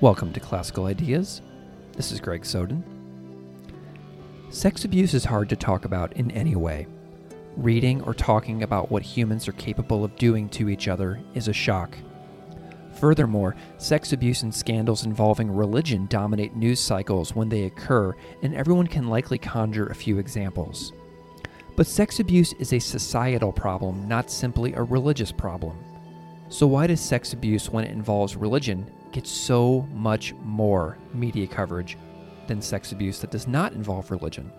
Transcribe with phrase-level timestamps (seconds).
[0.00, 1.42] Welcome to Classical Ideas.
[1.92, 2.82] This is Greg Soden.
[4.48, 6.86] Sex abuse is hard to talk about in any way.
[7.58, 11.52] Reading or talking about what humans are capable of doing to each other is a
[11.52, 11.98] shock.
[12.94, 18.86] Furthermore, sex abuse and scandals involving religion dominate news cycles when they occur, and everyone
[18.86, 20.94] can likely conjure a few examples.
[21.76, 25.76] But sex abuse is a societal problem, not simply a religious problem.
[26.48, 31.96] So, why does sex abuse, when it involves religion, get so much more media coverage
[32.46, 34.50] than sex abuse that does not involve religion.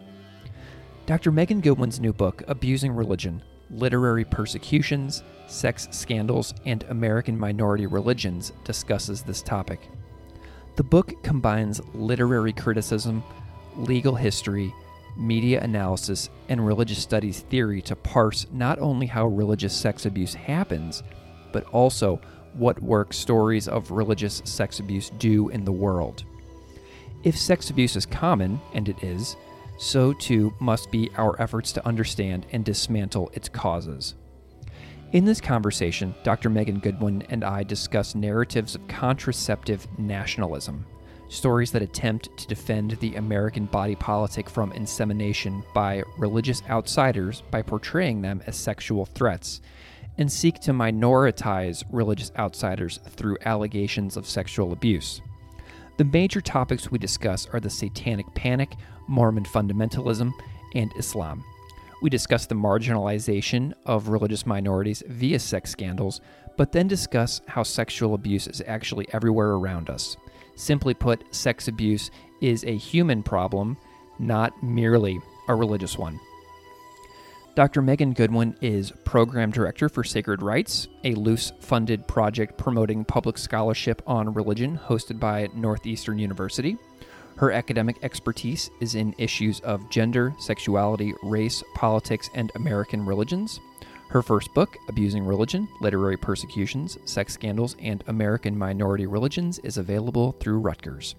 [1.05, 1.31] Dr.
[1.31, 9.23] Megan Goodwin's new book, Abusing Religion Literary Persecutions, Sex Scandals, and American Minority Religions, discusses
[9.23, 9.89] this topic.
[10.75, 13.23] The book combines literary criticism,
[13.77, 14.73] legal history,
[15.17, 21.03] media analysis, and religious studies theory to parse not only how religious sex abuse happens,
[21.51, 22.19] but also
[22.53, 26.23] what work stories of religious sex abuse do in the world.
[27.23, 29.35] If sex abuse is common, and it is,
[29.77, 34.15] so too must be our efforts to understand and dismantle its causes.
[35.11, 36.49] In this conversation, Dr.
[36.49, 40.85] Megan Goodwin and I discuss narratives of contraceptive nationalism,
[41.27, 47.61] stories that attempt to defend the American body politic from insemination by religious outsiders by
[47.61, 49.61] portraying them as sexual threats,
[50.17, 55.21] and seek to minoritize religious outsiders through allegations of sexual abuse.
[55.97, 58.73] The major topics we discuss are the Satanic Panic,
[59.07, 60.31] Mormon fundamentalism,
[60.73, 61.43] and Islam.
[62.01, 66.19] We discuss the marginalization of religious minorities via sex scandals,
[66.57, 70.17] but then discuss how sexual abuse is actually everywhere around us.
[70.55, 72.09] Simply put, sex abuse
[72.41, 73.77] is a human problem,
[74.17, 76.19] not merely a religious one.
[77.53, 77.81] Dr.
[77.81, 84.01] Megan Goodwin is Program Director for Sacred Writes, a Luce funded project promoting public scholarship
[84.07, 86.77] on religion hosted by Northeastern University.
[87.35, 93.59] Her academic expertise is in issues of gender, sexuality, race, politics, and American religions.
[94.07, 100.31] Her first book, Abusing Religion Literary Persecutions, Sex Scandals, and American Minority Religions, is available
[100.39, 101.15] through Rutgers.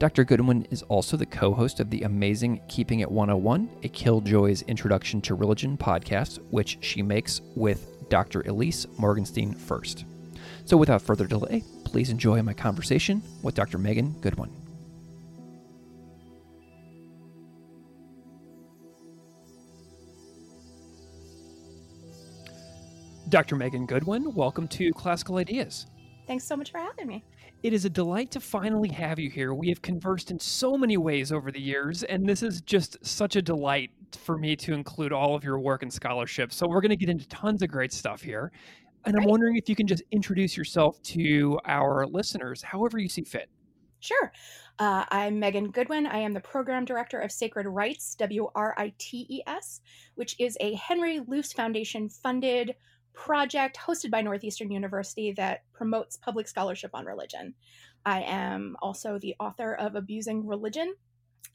[0.00, 0.24] Dr.
[0.24, 5.20] Goodwin is also the co host of the amazing Keeping It 101, a Killjoy's Introduction
[5.20, 8.42] to Religion podcast, which she makes with Dr.
[8.44, 10.06] Ilyse Morgenstein Fuerst.
[10.64, 13.76] So without further delay, please enjoy my conversation with Dr.
[13.76, 14.50] Megan Goodwin.
[23.28, 23.54] Dr.
[23.54, 25.88] Megan Goodwin, welcome to Classical Ideas.
[26.26, 27.22] Thanks so much for having me.
[27.62, 29.52] It is a delight to finally have you here.
[29.52, 33.36] We have conversed in so many ways over the years, and this is just such
[33.36, 36.54] a delight for me to include all of your work and scholarship.
[36.54, 38.50] So, we're going to get into tons of great stuff here.
[39.04, 43.24] And I'm wondering if you can just introduce yourself to our listeners, however you see
[43.24, 43.50] fit.
[44.00, 44.32] Sure.
[44.78, 46.06] Uh, I'm Megan Goodwin.
[46.06, 49.82] I am the program director of Sacred Writes, W R I T E S,
[50.14, 52.74] which is a Henry Luce Foundation funded
[53.12, 57.54] project hosted by Northeastern University that promotes public scholarship on religion.
[58.04, 60.94] I am also the author of Abusing Religion.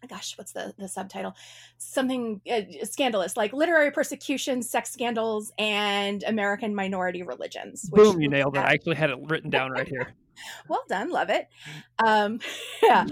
[0.07, 1.35] Gosh, what's the, the subtitle?
[1.77, 7.89] Something uh, scandalous, like literary persecution, sex scandals, and American minority religions.
[7.89, 8.59] Boom, you nailed it.
[8.59, 10.13] I actually had it written down right here.
[10.68, 11.47] Well done love it.
[12.03, 12.40] Um,
[12.84, 13.06] yeah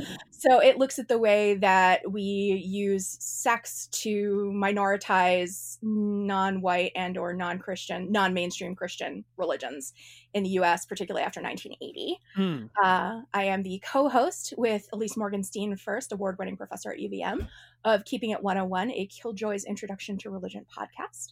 [0.44, 7.34] so it looks at the way that we use sex to minoritize non-white and or
[7.34, 9.94] non-christian non-mainstream christian religions
[10.34, 12.66] in the us particularly after 1980 hmm.
[12.84, 17.48] uh, i am the co-host with ilyse morgenstein fuerst award-winning professor at uvm
[17.86, 21.32] of keeping it 101 a killjoys introduction to religion podcast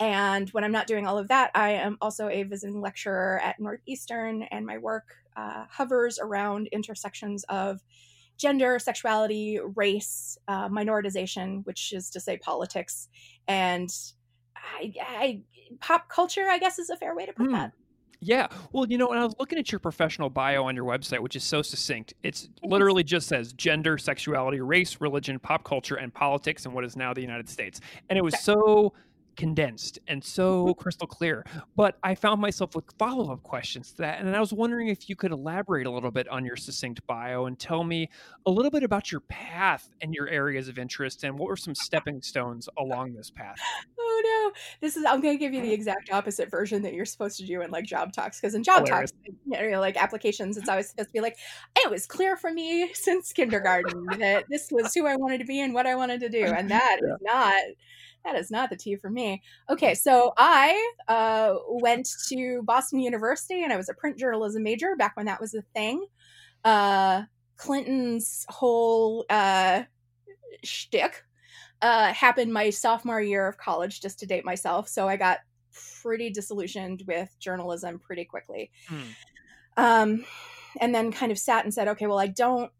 [0.00, 3.60] and when I'm not doing all of that, I am also a visiting lecturer at
[3.60, 5.04] Northeastern, and my work
[5.36, 7.80] uh, hovers around intersections of
[8.38, 13.08] gender, sexuality, race, uh, minoritization, which is to say politics,
[13.46, 13.90] and
[14.56, 15.40] I, I,
[15.80, 16.48] pop culture.
[16.48, 17.52] I guess is a fair way to put mm.
[17.52, 17.72] that.
[18.22, 18.48] Yeah.
[18.72, 21.36] Well, you know, when I was looking at your professional bio on your website, which
[21.36, 26.66] is so succinct, it's literally just says gender, sexuality, race, religion, pop culture, and politics
[26.66, 27.80] in what is now the United States.
[28.10, 28.92] And it was so
[29.36, 30.80] condensed and so Mm-hmm.
[30.80, 31.44] crystal clear.
[31.76, 34.20] But I found myself with follow up questions to that.
[34.20, 37.46] And I was wondering if you could elaborate a little bit on your succinct bio
[37.46, 38.08] and tell me
[38.46, 41.74] a little bit about your path and your areas of interest and what were some
[41.74, 43.56] stepping stones along this path.
[43.98, 44.52] Oh no.
[44.80, 47.62] This is I'm gonna give you the exact opposite version that you're supposed to do
[47.62, 48.40] in like job talks.
[48.40, 49.12] Because in job Hilarious.
[49.12, 51.36] talks, you know, like applications, it's always supposed to be like,
[51.76, 55.60] it was clear for me since kindergarten that this was who I wanted to be
[55.60, 56.44] and what I wanted to do.
[56.44, 57.60] And that is not
[58.24, 59.42] that is not the tea for me.
[59.68, 64.96] Okay, so I uh, went to Boston University and I was a print journalism major
[64.96, 66.06] back when that was a thing.
[66.64, 67.22] Uh,
[67.56, 69.82] Clinton's whole uh,
[70.62, 71.22] shtick
[71.82, 74.88] uh, happened my sophomore year of college, just to date myself.
[74.88, 75.38] So I got
[76.02, 78.70] pretty disillusioned with journalism pretty quickly.
[78.88, 79.02] Hmm.
[79.76, 80.24] Um,
[80.80, 82.70] and then kind of sat and said, okay, well, I don't,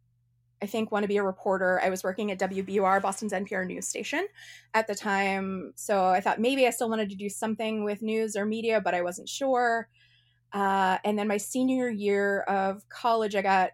[0.62, 1.80] I think, want to be a reporter.
[1.82, 4.26] I was working at WBUR, Boston's NPR news station
[4.74, 5.72] at the time.
[5.76, 8.94] So I thought maybe I still wanted to do something with news or media, but
[8.94, 9.88] I wasn't sure.
[10.52, 13.70] Uh, and then my senior year of college, I got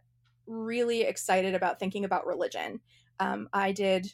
[0.46, 2.80] really excited about thinking about religion.
[3.18, 4.12] Um, I did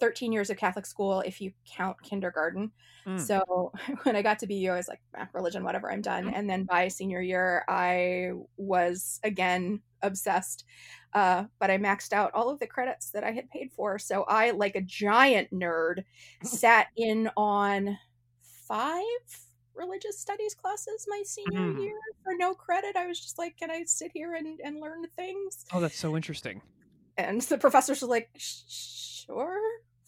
[0.00, 2.72] 13 years of Catholic school, if you count kindergarten.
[3.06, 3.20] Mm.
[3.20, 3.72] So
[4.04, 6.28] when I got to BU, I was like, "Ah, religion, whatever, I'm done.
[6.28, 10.64] And then by senior year, I was again obsessed.
[11.14, 13.98] Uh, but I maxed out all of the credits that I had paid for.
[13.98, 16.04] So I, like a giant nerd,
[16.44, 17.98] sat in on
[18.66, 19.02] five
[19.74, 21.80] religious studies classes my senior Mm.
[21.82, 21.94] year
[22.24, 22.96] for no credit.
[22.96, 25.64] I was just like, can I sit here and, and learn things?
[25.72, 26.60] Oh, that's so interesting.
[27.16, 29.60] and the professors were like sure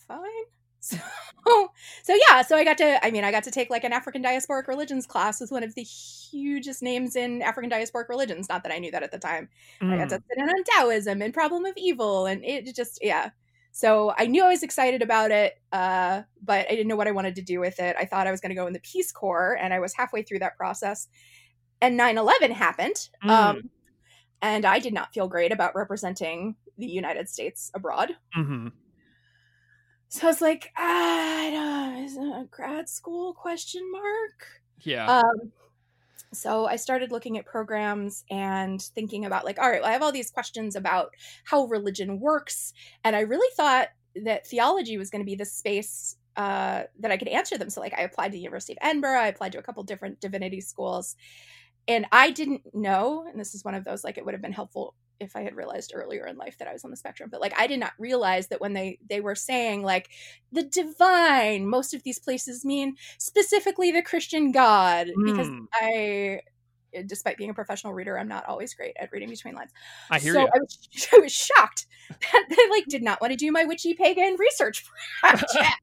[0.09, 0.45] fine
[0.91, 1.69] so
[2.03, 4.23] so yeah so i got to i mean i got to take like an african
[4.23, 8.73] diasporic religions class with one of the hugest names in african diasporic religions not that
[8.73, 9.49] i knew that at the time
[9.83, 10.23] i got to Mm.
[10.29, 13.31] sit in on taoism and problem of evil and it just yeah
[13.73, 17.13] so i knew i was excited about it uh, but i didn't know what i
[17.13, 19.11] wanted to do with it i thought i was going to go in the peace
[19.13, 21.09] corps and i was halfway through that process
[21.81, 23.31] and 9-11 happened Mm.
[23.31, 23.71] um,
[24.43, 28.73] and i did not feel great about representing the united states abroad Mhm.
[30.11, 34.47] So I was like, I don't, is it a grad school question mark?
[34.81, 35.07] Yeah.
[35.07, 35.53] Um,
[36.33, 40.03] so I started looking at programs and thinking about like, all right, well, I have
[40.03, 41.15] all these questions about
[41.45, 42.73] how religion works,
[43.05, 43.89] and I really thought
[44.25, 47.71] that theology was going to be the space uh, that I could answer them.
[47.71, 50.21] So like, I applied to the University of Edinburgh, I applied to a couple different
[50.21, 51.15] divinity schools,
[51.87, 53.27] and I didn't know.
[53.31, 55.55] And this is one of those like, it would have been helpful if I had
[55.55, 57.29] realized earlier in life that I was on the spectrum.
[57.31, 60.09] But like, I did not realize that when they they were saying like
[60.51, 65.67] the divine, most of these places mean specifically the Christian God because Mm.
[65.73, 66.41] I
[67.07, 69.71] despite being a professional reader i'm not always great at reading between lines
[70.11, 70.47] I hear so you.
[70.47, 73.95] I, was, I was shocked that they like did not want to do my witchy
[73.95, 74.85] pagan research
[75.21, 75.81] project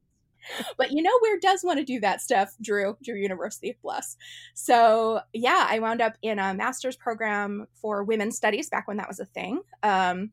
[0.78, 4.18] but you know where does want to do that stuff drew drew university bless
[4.54, 9.08] so yeah i wound up in a master's program for women's studies back when that
[9.08, 10.32] was a thing um,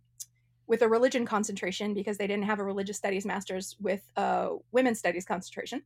[0.67, 4.99] with a religion concentration because they didn't have a religious studies master's with a women's
[4.99, 5.83] studies concentration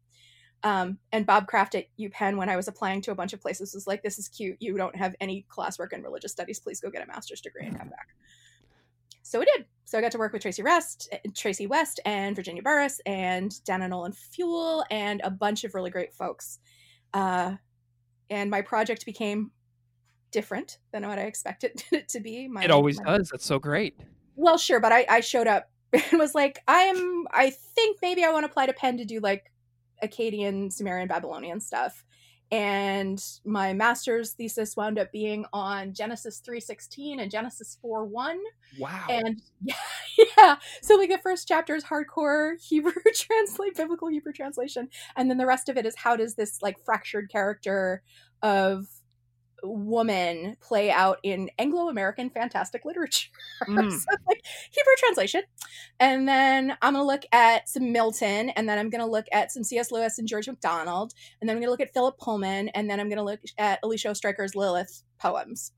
[0.64, 3.74] um, and Bob Kraft at UPenn, when I was applying to a bunch of places,
[3.74, 4.56] was like, "This is cute.
[4.58, 6.58] You don't have any classwork in religious studies.
[6.58, 8.08] Please go get a master's degree and come back."
[9.22, 9.66] So we did.
[9.84, 13.88] So I got to work with Traci West, Traci West, and Virginia Burrus, and Danna
[13.88, 16.58] Nolan Fewell, and a bunch of really great folks.
[17.14, 17.54] Uh,
[18.28, 19.50] and my project became
[20.30, 22.48] different than what I expected it to be.
[22.48, 23.30] My, it always my- does.
[23.30, 23.98] That's so great.
[24.36, 28.30] well, sure, but I, I showed up and was like, I'm, I think maybe I
[28.30, 29.50] want to apply to Penn to do like
[30.04, 32.04] Akkadian, Sumerian, Babylonian stuff.
[32.50, 38.36] And my master's thesis wound up being on Genesis 3.16 and Genesis 4.1.
[38.78, 39.04] Wow.
[39.10, 39.74] And yeah,
[40.16, 44.88] yeah, so like the first chapter is hardcore Hebrew translate, biblical Hebrew translation.
[45.16, 48.02] And then the rest of it is how does this like fractured character
[48.42, 48.86] of
[49.62, 53.28] woman play out in Anglo-American fantastic literature.
[53.68, 53.90] Mm.
[53.90, 55.42] so like Hebrew translation.
[55.98, 59.64] And then I'm gonna look at some Milton, and then I'm gonna look at some
[59.64, 59.90] C.S.
[59.90, 63.08] Lewis and George MacDonald, and then I'm gonna look at Philip Pullman, and then I'm
[63.08, 65.72] gonna look at Alicia Ostriker's Lilith poems.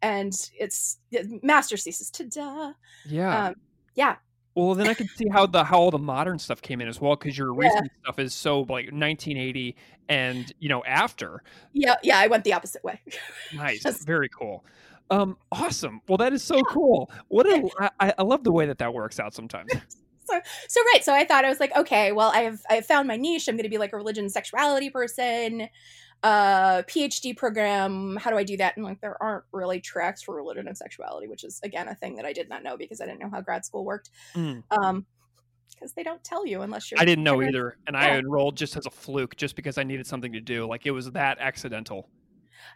[0.00, 0.98] And it's,
[1.42, 2.10] master's thesis.
[2.10, 2.72] Ta-da!
[3.06, 3.48] yeah.
[3.48, 3.54] Um,
[3.94, 4.16] yeah,
[4.58, 7.00] well, then I can see how the how all the modern stuff came in as
[7.00, 9.76] well because your recent stuff is so like 1980
[10.08, 11.42] and you know after.
[11.72, 12.18] yeah, yeah.
[12.18, 13.00] I went the opposite way.
[13.54, 13.82] Nice.
[13.82, 14.64] Just- Very cool.
[15.10, 16.02] Um, awesome.
[16.06, 17.10] Well, that is so cool.
[17.28, 19.72] What a, I, I love the way that that works out sometimes.
[20.24, 20.38] so
[20.68, 23.08] so right so i thought i was like okay well i have i have found
[23.08, 25.68] my niche i'm going to be like a religion sexuality person
[26.22, 30.34] uh phd program how do i do that and like there aren't really tracks for
[30.34, 33.06] religion and sexuality which is again a thing that i did not know because i
[33.06, 34.64] didn't know how grad school worked Mm.
[34.70, 35.06] um
[35.74, 38.76] because they don't tell you unless you're I didn't know either, and I enrolled just
[38.76, 40.66] as a fluke, just because I needed something to do.
[40.66, 42.08] Like it was that accidental.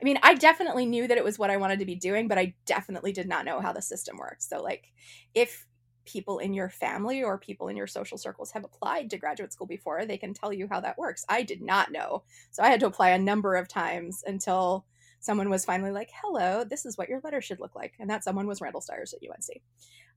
[0.01, 2.39] I mean, I definitely knew that it was what I wanted to be doing, but
[2.39, 4.43] I definitely did not know how the system worked.
[4.43, 4.93] So, like,
[5.35, 5.67] if
[6.05, 9.67] people in your family or people in your social circles have applied to graduate school
[9.67, 11.25] before, they can tell you how that works.
[11.29, 12.25] I did not know.
[12.51, 14.85] So, I had to apply a number of times until
[15.21, 17.95] someone was finally like, hello, this is what your letter should look like.
[18.01, 19.63] And that someone was Randall Styers at UNC,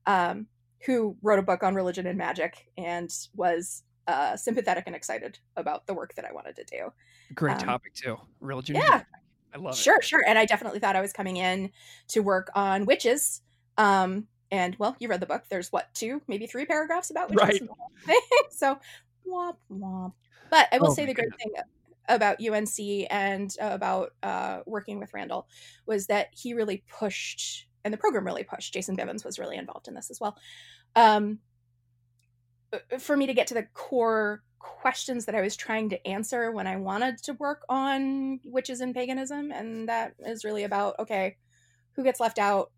[0.06, 0.46] um,
[0.84, 5.86] who wrote a book on religion and magic and was uh, sympathetic and excited about
[5.86, 6.92] the work that I wanted to do.
[7.34, 8.16] Great Um, topic too.
[8.40, 8.76] Religion.
[8.76, 9.02] yeah.
[9.54, 9.78] I love it.
[9.78, 10.22] Sure, sure.
[10.26, 11.70] And I definitely thought I was coming in
[12.08, 13.42] to work on witches.
[13.78, 15.44] Um, and well, you read the book.
[15.48, 17.42] There's what, two, maybe three paragraphs about witches.
[17.42, 17.60] Right.
[17.60, 18.20] in the whole thing.
[18.50, 18.78] so
[19.26, 20.12] womp womp.
[20.50, 21.52] But I will Oh say the great thing
[22.08, 25.48] about UNC and uh, about uh, working with Randall
[25.86, 28.72] was that he really pushed, and the program really pushed.
[28.72, 30.36] Jason Bivins was really involved in this as well.
[30.94, 31.40] Um,
[32.72, 36.50] uh, for me to get to the core questions that I was trying to answer
[36.50, 39.52] when I wanted to work on witches and paganism.
[39.52, 41.36] And that is really about okay,
[41.92, 42.72] who gets left out,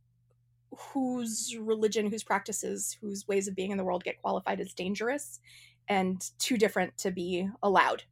[0.76, 5.40] whose religion, whose practices, whose ways of being in the world get qualified as dangerous
[5.88, 8.04] and too different to be allowed.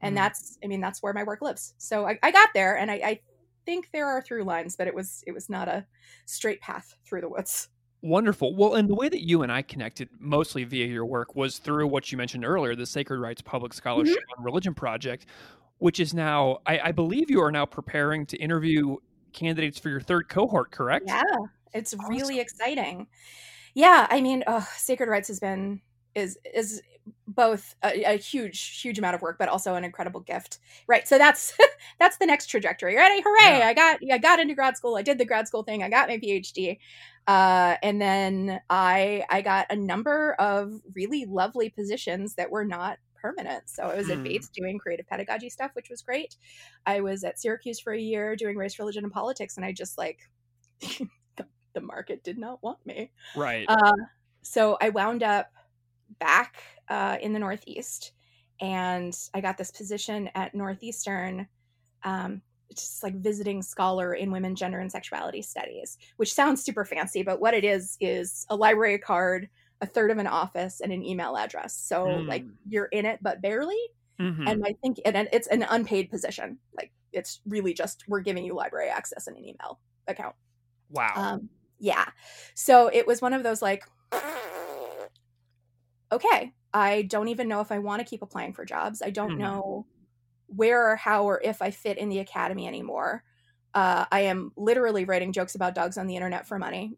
[0.00, 0.16] And Mhm.
[0.16, 1.74] that's, I mean, that's where my work lives.
[1.78, 3.20] So I, I got there and I, I
[3.66, 5.86] think there are through lines, but it was, it was not a
[6.26, 7.68] straight path through the woods.
[8.02, 8.54] Wonderful.
[8.54, 11.86] Well, and the way that you and I connected mostly via your work was through
[11.86, 15.24] what you mentioned earlier, the Sacred Writes Public Scholarship on Religion Project,
[15.78, 18.96] which is now, I, I believe you are now preparing to interview
[19.32, 21.06] candidates for your third cohort, correct?
[21.06, 21.22] Yeah,
[21.74, 22.08] it's Awesome.
[22.08, 23.08] really exciting.
[23.74, 25.80] Yeah, I mean, oh, Sacred Writes has been
[26.14, 26.80] is is
[27.26, 30.58] both a, a huge huge amount of work, but also an incredible gift.
[30.86, 31.06] Right.
[31.06, 31.52] So that's
[31.98, 32.96] that's the next trajectory.
[32.96, 33.22] Right.
[33.24, 33.58] Hooray!
[33.58, 33.66] Yeah.
[33.66, 34.96] I got I got into grad school.
[34.96, 35.82] I did the grad school thing.
[35.82, 36.78] I got my PhD.
[37.26, 42.98] Uh, and then I I got a number of really lovely positions that were not
[43.20, 43.68] permanent.
[43.70, 44.24] So I was at Hmm.
[44.24, 46.36] Bates doing creative pedagogy stuff, which was great.
[46.86, 49.98] I was at Syracuse for a year doing race, religion, and politics, and I just
[49.98, 50.20] like
[51.74, 53.12] the, market did not want me.
[53.34, 53.70] Right.
[53.70, 53.92] Uh,
[54.42, 55.52] so I wound up
[56.18, 56.56] back
[56.88, 58.12] uh, in the Northeast,
[58.60, 61.48] and I got this position at Northeastern,
[62.04, 62.42] um,
[62.74, 67.40] just like visiting scholar in women, gender, and sexuality studies, which sounds super fancy, but
[67.40, 69.48] what it is is a library card,
[69.80, 71.76] a third of an office, and an email address.
[71.76, 72.56] So like Mm.
[72.68, 73.78] you're in it, but barely.
[74.18, 74.46] Mhm.
[74.46, 76.58] And I think and it's an unpaid position.
[76.76, 80.36] Like it's really just we're giving you library access and an email account.
[80.90, 81.14] wow.
[81.16, 81.50] Um,
[81.84, 82.06] yeah.
[82.54, 83.84] So it was one of those like,
[86.10, 89.02] okay, I don't even know if I want to keep applying for jobs.
[89.02, 89.38] I don't Mhm.
[89.38, 89.86] know
[90.46, 93.22] where or how or if I fit in the academy anymore.
[93.74, 96.96] Uh, I am literally writing jokes about dogs on the internet for money.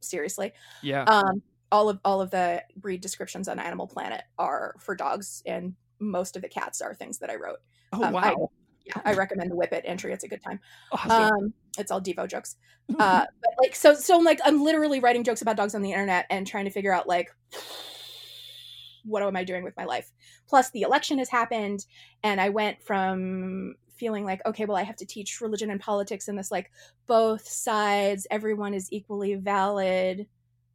[0.00, 0.54] Seriously.
[0.82, 1.02] yeah.
[1.04, 5.76] Um, all of all of the breed descriptions on Animal Planet are for dogs, and
[5.98, 7.58] most of the cats are things that I wrote.
[7.92, 8.50] oh, um, wow.
[8.94, 10.12] Yeah, I recommend the Whippet entry.
[10.12, 10.60] It's a good time.
[10.92, 11.10] awesome.
[11.10, 12.56] Um, it's all Devo jokes.
[12.98, 15.92] Uh, but like, so, so I'm like, I'm literally writing jokes about dogs on the
[15.92, 17.28] internet and trying to figure out like,
[19.04, 20.10] what am I doing with my life?
[20.48, 21.86] Plus, the election has happened,
[22.24, 26.26] and I went from feeling like, okay, well, I have to teach religion and politics
[26.26, 26.72] in this like
[27.06, 30.26] both sides, everyone is equally valid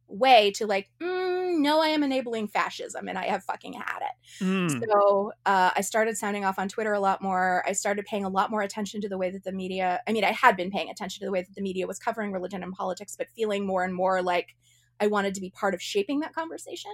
[0.08, 4.44] way to like, mm, no, I am enabling fascism, and I have fucking had it.
[4.44, 4.80] Mm.
[4.80, 7.64] So uh, I started sounding off on Twitter a lot more.
[7.66, 10.24] I started paying a lot more attention to the way that the media, I mean,
[10.24, 12.72] I had been paying attention to the way that the media was covering religion and
[12.72, 14.54] politics, but feeling more and more like
[15.00, 16.92] I wanted to be part of shaping that conversation.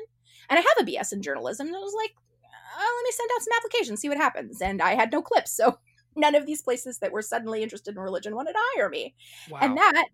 [0.49, 1.66] And I have a BS in journalism.
[1.66, 2.12] And I was like,
[2.78, 4.61] oh, let me send out some applications, see what happens.
[4.61, 5.52] And I had no clips.
[5.52, 5.78] So
[6.16, 9.14] none of these places that were suddenly interested in religion wanted to hire me.
[9.50, 9.59] wow.
[9.62, 10.09] And that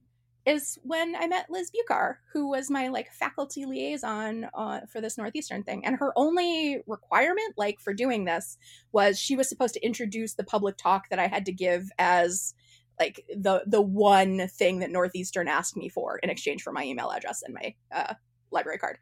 [0.49, 5.19] is when I met Liz Bucar, who was my like faculty liaison uh, for this
[5.19, 5.85] Northeastern thing.
[5.85, 8.57] And her only requirement, like for doing this,
[8.93, 12.55] was she was supposed to introduce the public talk that I had to give as
[12.99, 17.11] like the the one thing that Northeastern asked me for in exchange for my email
[17.11, 18.15] address and my uh,
[18.51, 18.99] library card.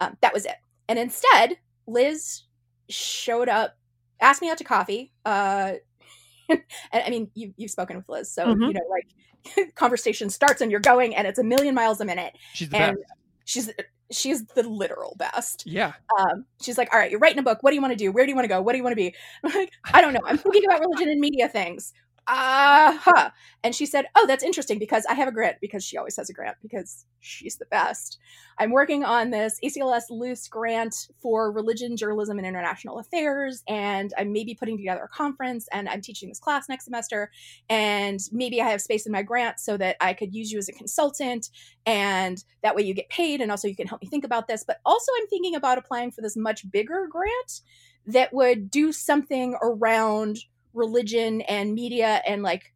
[0.00, 0.56] Um, that was it.
[0.88, 2.42] And instead, Liz
[2.88, 3.76] showed up,
[4.20, 5.12] asked me out to coffee.
[5.24, 5.74] Uh,
[6.48, 6.60] and
[6.92, 8.68] I mean, you, you've spoken with Liz, so Mhm.
[8.68, 9.06] you know, like
[9.74, 12.36] conversation starts and you're going, and it's a million miles a minute.
[12.52, 13.12] She's the And best.
[13.44, 13.70] she's
[14.10, 15.64] she's the literal best.
[15.66, 15.92] Yeah.
[16.18, 17.62] Um, she's like, all right, you're writing a book.
[17.62, 18.12] What do you want to do?
[18.12, 18.60] Where do you want to go?
[18.62, 19.14] What do you want to be?
[19.44, 20.20] I'm like, I don't know.
[20.24, 21.92] I'm thinking about religion and media things.
[22.26, 23.30] Uh huh.
[23.62, 26.30] And she said, Oh, that's interesting because I have a grant because she always has
[26.30, 28.18] a grant because she's the best.
[28.58, 33.62] I'm working on this ACLS Luce grant for religion, journalism, and international affairs.
[33.68, 37.30] And I'm maybe putting together a conference and I'm teaching this class next semester.
[37.68, 40.68] And maybe I have space in my grant so that I could use you as
[40.68, 41.50] a consultant.
[41.84, 43.42] And that way you get paid.
[43.42, 44.64] And also you can help me think about this.
[44.66, 47.60] But also, I'm thinking about applying for this much bigger grant
[48.06, 50.38] that would do something around
[50.74, 52.72] religion and media and like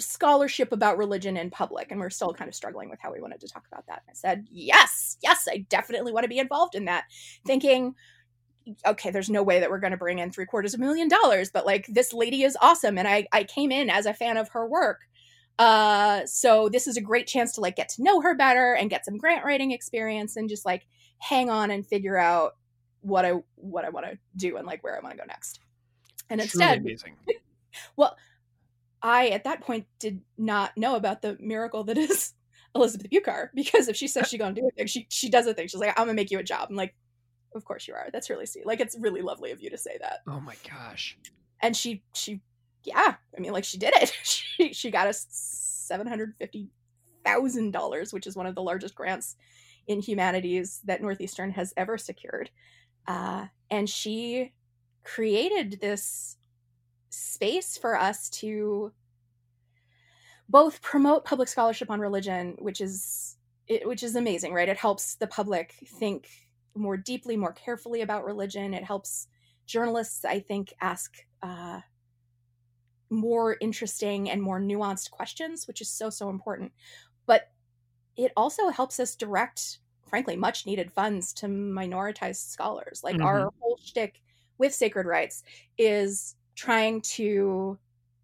[0.00, 3.40] scholarship about religion in public and we're still kind of struggling with how we wanted
[3.40, 4.02] to talk about that.
[4.08, 7.04] I said yes yes i definitely want to be involved in that.
[7.46, 7.94] Thinking
[8.86, 11.08] okay there's no way that we're going to bring in three quarters of a million
[11.08, 14.36] dollars but like this lady is awesome and i i came in as a fan
[14.36, 15.00] of her work.
[15.58, 18.90] Uh so this is a great chance to like get to know her better and
[18.90, 20.86] get some grant writing experience and just like
[21.18, 22.56] hang on and figure out
[23.02, 25.60] what i what i want to do and like where i want to go next
[26.30, 27.14] and instead amazing.
[27.96, 28.16] well
[29.02, 32.32] i at that point did not know about the miracle that is
[32.74, 35.54] elizabeth bucar because if she says she's gonna do a thing she she does a
[35.54, 35.66] thing.
[35.66, 36.68] She's like i'm gonna make you a job.
[36.70, 36.94] I'm like
[37.54, 38.08] of course you are.
[38.12, 38.64] That's really sweet.
[38.64, 40.20] Like it's really lovely of you to say that.
[40.28, 41.18] Oh my gosh.
[41.60, 42.40] And she she
[42.84, 44.12] yeah i mean like she did it.
[44.22, 46.68] She she got us seven hundred fifty
[47.24, 49.36] thousand dollars which is one of the largest grants
[49.86, 52.50] in humanities that northeastern has ever secured.
[53.06, 54.52] Uh, and she
[55.14, 56.36] created this
[57.08, 58.92] space for us to
[60.48, 63.36] both promote public scholarship on religion which is
[63.66, 64.68] it, which is amazing right?
[64.68, 66.28] It helps the public think
[66.74, 68.74] more deeply more carefully about religion.
[68.74, 69.26] It helps
[69.66, 71.80] journalists i think ask uh,
[73.08, 76.72] more interesting and more nuanced questions which is so so important.
[77.26, 77.50] But
[78.16, 83.02] it also helps us direct frankly much needed funds to minoritized scholars.
[83.02, 83.24] Like mm-hmm.
[83.24, 84.20] our whole shtick
[84.60, 85.42] with sacred writes
[85.78, 87.78] is trying to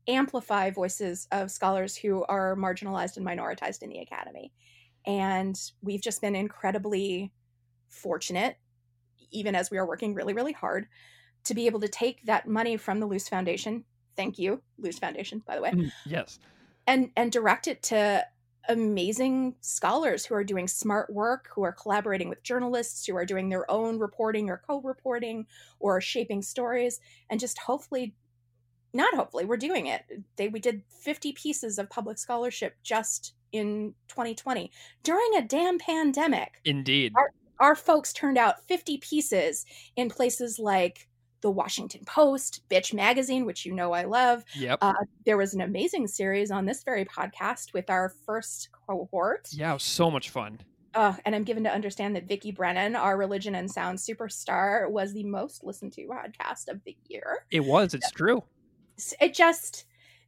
[0.07, 4.53] amplify voices of scholars who are marginalized and minoritized in the academy.
[5.05, 7.33] And we've just been incredibly
[7.89, 8.59] fortunate,
[9.33, 10.87] even as we are working really, really hard,
[11.45, 13.85] to be able to take that money from the Luce Foundation.
[14.15, 15.71] Thank you, Luce Foundation, by the way.
[15.71, 16.39] Mm, yes.
[16.87, 18.25] And and direct it to
[18.69, 23.49] amazing scholars who are doing smart work, who are collaborating with journalists, who are doing
[23.49, 25.47] their own reporting or co reporting
[25.79, 27.01] or shaping stories,
[27.31, 28.15] and just hopefully,
[28.93, 30.03] not hopefully, we're doing it.
[30.37, 34.71] They, we did 50 pieces of public scholarship just in 2020
[35.03, 36.61] during a damn pandemic.
[36.65, 37.13] Indeed.
[37.17, 39.65] Our, our folks turned out 50 pieces
[39.97, 41.09] in places like
[41.41, 44.45] the Washington Post, Bitch Magazine, which you know I love.
[44.55, 44.79] Yep.
[44.83, 44.93] Uh,
[45.25, 49.49] there was an amazing series on this very podcast with our first cohort.
[49.53, 50.61] Yeah, so much fun.
[50.95, 55.13] Uh, and I'm given to understand that Vicki Brennan, our religion and sound superstar, was
[55.13, 57.45] the most listened to podcast of the year.
[57.51, 57.93] It was.
[57.93, 58.43] It's true.
[59.21, 59.85] It just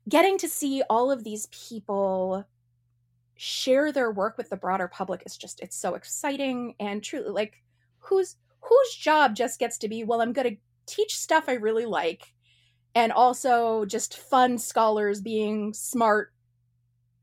[0.09, 2.45] getting to see all of these people
[3.37, 7.63] share their work with the broader public is just it's so exciting and truly like
[7.99, 10.57] whose whose job just gets to be well i'm going to
[10.89, 12.33] teach stuff I really like,
[12.95, 16.33] and also just fun scholars being smart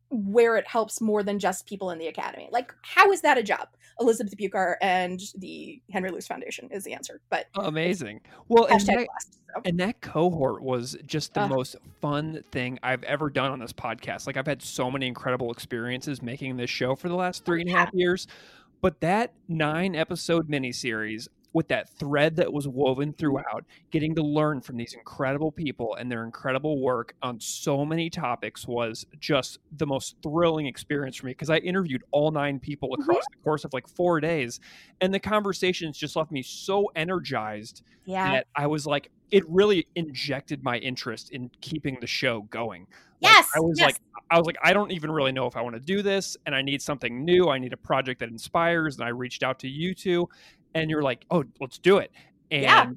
[0.09, 2.47] where it helps more than just people in the academy.
[2.51, 3.67] Like, how is that a job?
[3.99, 7.21] Elizabeth Bucar and the Henry Luce Foundation is the answer.
[7.29, 8.21] But amazing.
[8.47, 9.07] Well, and that,
[9.53, 9.61] so.
[9.63, 13.73] and that, cohort was just the uh, most fun thing I've ever done on this
[13.73, 14.27] podcast.
[14.27, 17.69] Like, I've had so many incredible experiences making this show for the last three and
[17.69, 18.27] a half years.
[18.81, 23.17] But that nine episode miniseries, with that thread that was woven mm-hmm.
[23.17, 28.09] throughout, getting to learn from these incredible people and their incredible work on so many
[28.09, 32.89] topics was just the most thrilling experience for me because I interviewed all nine people
[32.89, 33.03] mm-hmm.
[33.03, 33.39] across mm-hmm.
[33.39, 34.59] the course of like four days.
[34.99, 38.33] And the conversations just left me so energized yeah.
[38.33, 42.85] that I was like, it really injected my interest in keeping the show going.
[43.21, 43.47] Yes.
[43.55, 43.85] Like, I was yes.
[43.85, 46.35] like, I was like, I don't even really know if I want to do this,
[46.45, 47.49] and I need something new.
[47.49, 48.97] I need a project that inspires.
[48.97, 50.27] And I reached out to you two,
[50.75, 52.11] and you're like, oh, let's do it.
[52.51, 52.89] And yeah.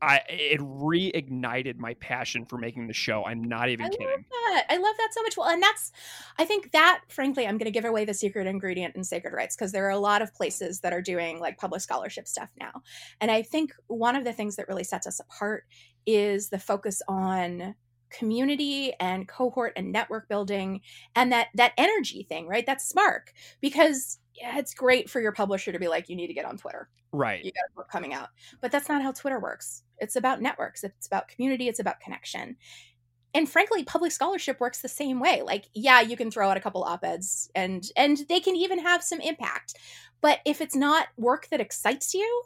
[0.00, 3.24] I it reignited my passion for making the show.
[3.24, 4.06] I'm not even I kidding.
[4.06, 4.64] Love that.
[4.70, 5.36] I love that so much.
[5.36, 5.92] Well, and that's
[6.38, 9.56] I think that frankly, I'm going to give away the secret ingredient in Sacred Writes
[9.56, 12.82] because there are a lot of places that are doing like public scholarship stuff now.
[13.20, 15.64] And I think one of the things that really sets us apart
[16.06, 17.74] is the focus on
[18.10, 20.80] community and cohort and network building
[21.14, 22.66] and that that energy thing, right?
[22.66, 26.34] That spark because yeah, it's great for your publisher to be like, you need to
[26.34, 26.88] get on Twitter.
[27.12, 27.44] Right.
[27.44, 28.28] You got a book coming out.
[28.60, 29.82] But that's not how Twitter works.
[29.98, 32.56] It's about networks, it's about community, it's about connection.
[33.34, 35.42] And frankly, public scholarship works the same way.
[35.42, 39.02] Like, yeah, you can throw out a couple op-eds and and they can even have
[39.02, 39.74] some impact.
[40.20, 42.44] But if it's not work that excites you,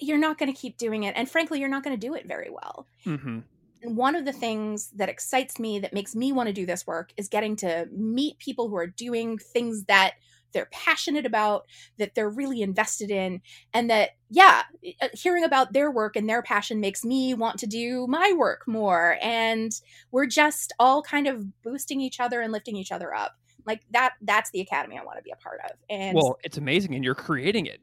[0.00, 1.14] you're not going to keep doing it.
[1.16, 2.86] And frankly, you're not going to do it very well.
[3.06, 3.40] Mm-hmm.
[3.82, 7.12] one of the things that excites me that makes me want to do this work
[7.16, 10.14] is getting to meet people who are doing things that
[10.52, 11.66] they're passionate about
[11.98, 13.40] that they're really invested in
[13.72, 14.62] and that yeah
[15.00, 18.62] uh, hearing about their work and their passion makes me want to do my work
[18.66, 19.18] more.
[19.22, 19.72] And
[20.10, 23.36] we're just all kind of boosting each other and lifting each other up.
[23.66, 25.76] Like that that's the academy i want to be a part of.
[25.88, 27.80] And well it's amazing and you're creating it.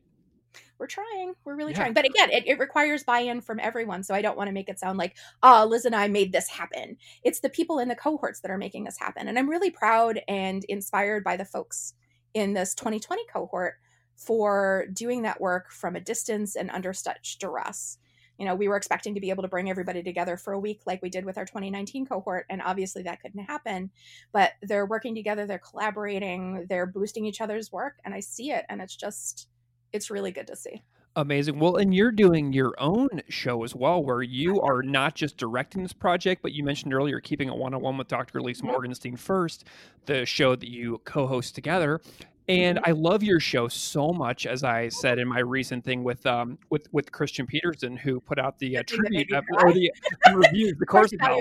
[0.80, 1.34] We're trying.
[1.44, 1.80] We're really yeah.
[1.80, 1.94] trying.
[1.94, 4.80] But again it, it requires buy-in from everyone so i don't want to make it
[4.80, 6.98] sound like oh liz and i made this happen.
[7.24, 10.20] It's the people in the cohorts that are making this happen and i'm really proud
[10.28, 11.94] and inspired by the folks
[12.34, 13.76] in this 2020 cohort
[14.16, 17.98] for doing that work from a distance and under such duress
[18.38, 20.82] you know we were expecting to be able to bring everybody together for a week
[20.86, 23.92] like we did with our 2019 cohort and obviously that couldn't happen
[24.32, 28.66] but they're working together they're collaborating they're boosting each other's work and i see it
[28.70, 29.48] and it's just
[29.94, 30.84] it's really good to see.
[31.18, 31.58] Amazing.
[31.58, 35.82] Well, and you're doing your own show as well, where you are not just directing
[35.82, 38.40] this project, but you mentioned earlier keeping a one on one with Dr.
[38.40, 38.62] Ilyse.
[38.62, 39.64] Morgenstein Fuerst,
[40.06, 42.02] the show that you co host together.
[42.48, 42.90] And mm-hmm.
[42.90, 46.60] I love your show so much, as I said in my recent thing with um
[46.70, 49.92] with with Kristian Petersen, who put out the uh, tribute of, or the,
[50.26, 51.12] the reviews, the course.
[51.12, 51.40] Yeah,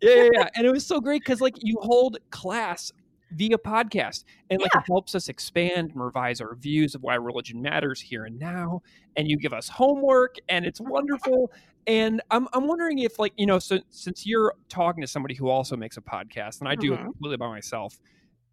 [0.00, 2.90] yeah, yeah, and it was so great because like you hold class
[3.34, 7.60] via podcast and like it helps us expand and revise our views of why religion
[7.60, 8.82] matters here and now
[9.16, 11.50] and you give us homework and it's wonderful
[11.86, 15.48] and i'm, I'm wondering if like you know so since you're talking to somebody who
[15.48, 17.02] also makes a podcast and i do mm-hmm.
[17.02, 17.98] it completely by myself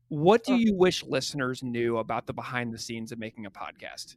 [0.09, 4.15] what do you wish listeners knew about the behind the scenes of making a podcast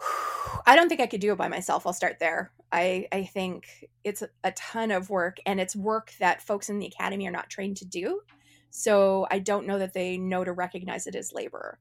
[0.66, 1.86] I don't think I could do it by myself.
[1.86, 2.52] I'll start there.
[2.70, 6.86] I, I think it's a ton of work, and it's work that folks in the
[6.86, 8.20] academy are not trained to do.
[8.70, 11.78] So I don't know that they know to recognize it as labor.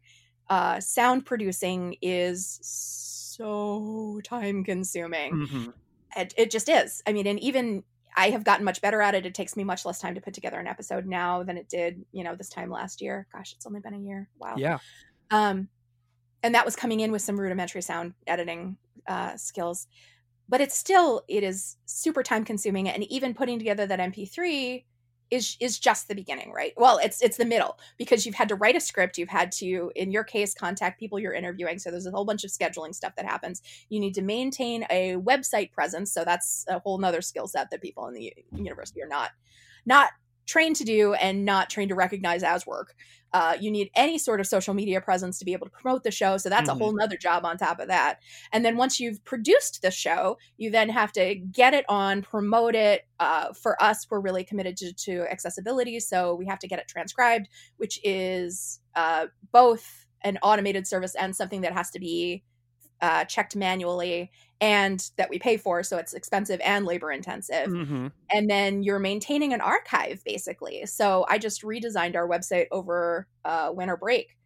[0.49, 5.33] Uh, sound producing is so time consuming.
[5.33, 5.69] Mm-hmm.
[6.15, 7.01] It, it just is.
[7.05, 7.83] I mean, and even
[8.15, 9.25] I have gotten much better at it.
[9.25, 12.03] It takes me much less time to put together an episode now than it did,
[12.11, 13.27] you know, this time last year.
[13.31, 14.29] Gosh, it's only been a year.
[14.39, 14.55] Wow.
[14.57, 14.79] Yeah.
[15.29, 15.67] Um,
[16.41, 19.87] and that was coming in with some rudimentary sound editing uh, skills,
[20.49, 22.89] but it's still it is super time consuming.
[22.89, 24.83] And even putting together that MP3
[25.31, 26.73] is is just the beginning right?
[26.77, 29.91] Well it's it's the middle because you've had to write a script you've had to
[29.95, 31.79] in your case contact people you're interviewing.
[31.79, 33.61] So there's a whole bunch of scheduling stuff that happens.
[33.89, 36.11] You need to maintain a website presence.
[36.11, 39.31] So that's a whole nother skill set that people in the university are not
[39.85, 40.11] not
[40.47, 42.95] trained to do and not trained to recognize as work.
[43.33, 46.11] Uh, you need any sort of social media presence to be able to promote the
[46.11, 46.37] show.
[46.37, 46.81] So that's mm-hmm.
[46.81, 48.19] a whole nother job on top of that.
[48.53, 52.73] And then once you've produced the show, you then have to get it on, promote
[52.73, 53.01] it.
[53.19, 55.99] Uh, for us, we're really committed to, to, accessibility.
[55.99, 61.35] So we have to get it transcribed, which is uh, both an automated service and
[61.35, 62.43] something that has to be
[63.01, 67.67] uh, checked manually and that we pay for so it's expensive and labor intensive.
[67.67, 68.07] Mm-hmm.
[68.31, 70.85] and then you're maintaining an archive basically.
[70.85, 74.37] So i just redesigned our website over uh, winter break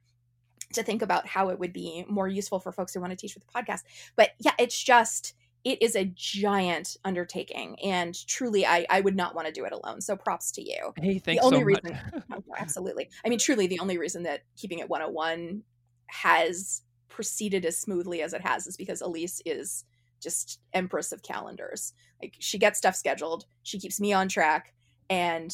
[0.74, 3.36] to think about how it would be more useful for folks who want to teach
[3.36, 3.82] with the podcast.
[4.15, 9.36] But yeah it's just it is a giant undertaking and truly I, I would not
[9.36, 10.93] want to do it alone so props to you.
[10.97, 12.00] Hey thanks the only so reason
[12.34, 13.10] oh, absolutely.
[13.26, 15.63] I mean truly the only reason that keeping it 101
[16.08, 19.86] has proceeded as smoothly as it has is because ilyse is
[20.22, 21.94] just empress of calendars.
[22.22, 24.74] Like she gets stuff scheduled, she keeps me on track,
[25.10, 25.54] and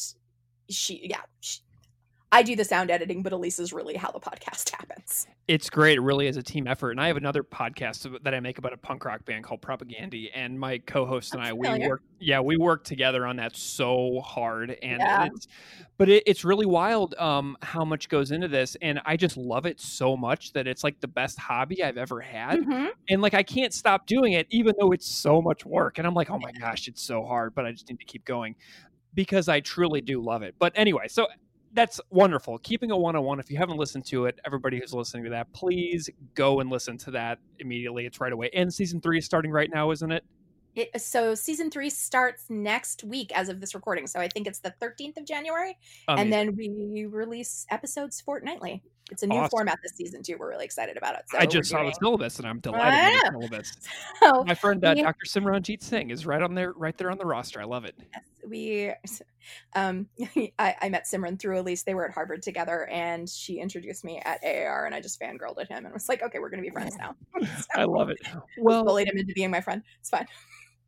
[0.68, 1.60] she yeah, she,
[2.30, 5.17] I do the sound editing, but Ilyse is really how the podcast happens.
[5.48, 5.96] It's great.
[5.96, 6.90] It really is a team effort.
[6.90, 10.28] And I have another podcast that I make about a punk rock band called Propagandhi.
[10.34, 14.76] And my co-host and I, we work, yeah, we work together on that so hard.
[14.82, 15.22] And, yeah.
[15.22, 15.48] and it's,
[15.96, 18.76] but it, it's really wild um, how much goes into this.
[18.82, 22.20] And I just love it so much that it's like the best hobby I've ever
[22.20, 22.58] had.
[22.58, 22.88] Mm-hmm.
[23.08, 25.96] And like, I can't stop doing it, even though it's so much work.
[25.96, 28.26] And I'm like, oh my gosh, it's so hard, but I just need to keep
[28.26, 28.54] going
[29.14, 30.56] because I truly do love it.
[30.58, 31.26] But anyway, so
[31.72, 32.58] that's wonderful.
[32.58, 33.40] Keeping It 101.
[33.40, 36.98] If you haven't listened to it, everybody who's listening to that, please go and listen
[36.98, 38.06] to that immediately.
[38.06, 38.50] It's right away.
[38.54, 40.24] And season three is starting right now, isn't it?
[40.74, 44.06] It, so season three starts next week as of this recording.
[44.06, 45.76] So I think it's the 13th of January,
[46.06, 46.22] Amazing.
[46.22, 48.82] and then we release episodes fortnightly.
[49.10, 49.50] It's a new awesome.
[49.50, 50.36] format this season too.
[50.38, 51.22] We're really excited about it.
[51.30, 53.72] So I just saw the syllabus, and I'm delighted with the syllabus.
[54.20, 55.26] So My friend uh, we, Dr.
[55.26, 57.60] Simran Jeet Singh is right on there, right there on the roster.
[57.60, 57.94] I love it.
[58.12, 58.92] Yes, we,
[59.74, 60.06] um,
[60.58, 61.84] I, I, met Simran through Ilyse.
[61.84, 65.60] They were at Harvard together, and she introduced me at AAR, and I just fangirled
[65.60, 68.10] at him and was like, "Okay, we're going to be friends now." so I love
[68.10, 68.18] it.
[68.58, 69.82] Well, bullied him into being my friend.
[70.00, 70.26] It's fine.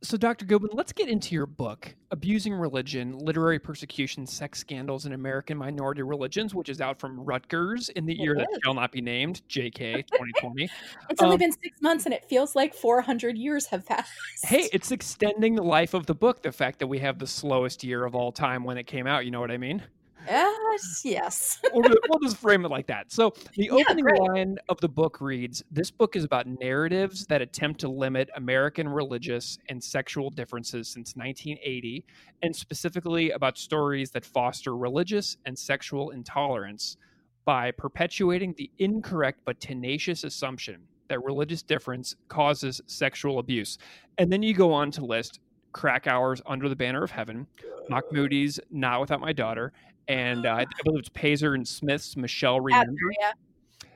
[0.02, 0.46] So, Dr.
[0.46, 6.00] Goodwin, let's get into your book, Abusing Religion Literary Persecution, Sex Scandals in American Minority
[6.00, 8.58] Religions, which is out from Rutgers in the It year that is.
[8.64, 10.70] shall not be named, JK 2020.
[11.10, 14.10] It's only Um, been six months and it feels like 400 years have passed.
[14.44, 17.84] hey, it's extending the life of the book, the fact that we have the slowest
[17.84, 19.26] year of all time when it came out.
[19.26, 19.82] You know what I mean?
[20.26, 21.61] Yes, yes.
[21.72, 23.11] we'll, we'll just frame it like that.
[23.12, 24.20] So, the opening great.
[24.20, 28.88] line of the book reads This book is about narratives that attempt to limit American
[28.88, 32.04] religious and sexual differences since 1980,
[32.42, 36.96] and specifically about stories that foster religious and sexual intolerance
[37.44, 43.78] by perpetuating the incorrect but tenacious assumption that religious difference causes sexual abuse.
[44.18, 45.40] And then you go on to list
[45.72, 47.46] Krakauer's Under the Banner of Heaven,
[47.90, 49.72] Mahmoody's Not Without My Daughter,
[50.08, 52.92] and uh, I believe it's Pazder and Smith's Michelle Remember.
[53.20, 53.32] Yeah.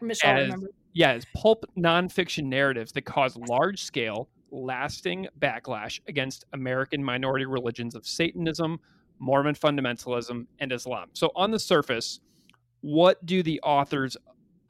[0.01, 0.69] Michelle, As- remember.
[0.93, 7.97] Yeah, it's pulp nonfiction narratives that cause large scale, lasting backlash against American minority religions
[7.97, 8.79] of Satanism,
[9.19, 11.09] Mormon fundamentalism, and Islam.
[11.13, 12.21] So, on the surface,
[12.81, 14.17] what do the authors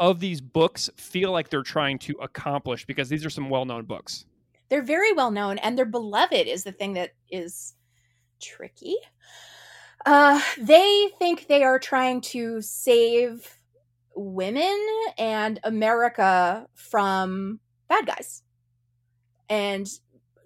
[0.00, 2.86] of these books feel like they're trying to accomplish?
[2.86, 4.24] Because these are some well known books.
[4.70, 7.74] They're very well known and they're beloved is the thing that is
[8.40, 8.96] tricky.
[10.06, 13.58] Uh, they think they are trying to save
[14.14, 14.78] women
[15.18, 18.42] and America from bad guys.
[19.48, 19.88] And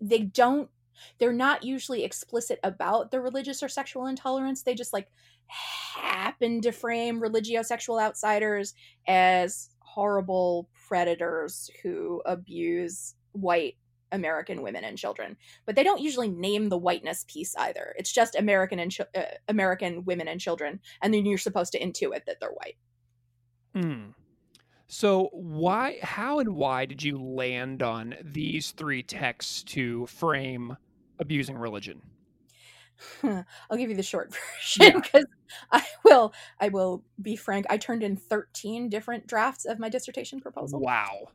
[0.01, 0.71] they don't,
[1.19, 4.63] they're not usually explicit about the religious or sexual intolerance.
[4.63, 5.09] They just like
[5.49, 8.75] happen to frame religio-sexual outsiders
[9.07, 13.77] as horrible predators who abuse white
[14.13, 17.95] American women and children, but they don't usually name the whiteness piece either.
[17.97, 22.25] It's just American and uh, American women and children, and then you're supposed to intuit
[22.27, 22.77] that they're white.
[23.75, 24.11] Hmm.
[24.87, 30.79] So, why, how, and why did you land on these three texts to frame
[31.19, 32.01] abusing religion?
[33.23, 35.27] I'll give you the short version because
[35.71, 36.33] I will.
[36.59, 37.67] I will be frank.
[37.69, 40.81] I turned in 13 different drafts of my dissertation proposal.
[40.81, 41.29] Wow.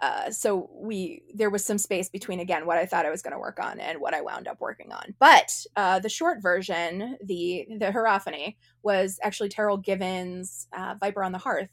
[0.00, 3.34] Uh, so we there was some space between again what I thought I was going
[3.34, 5.14] to work on and what I wound up working on.
[5.18, 11.32] But uh, the short version, the the hierophany, was actually Terryl Givens' uh, Viper on
[11.32, 11.68] the Hearth,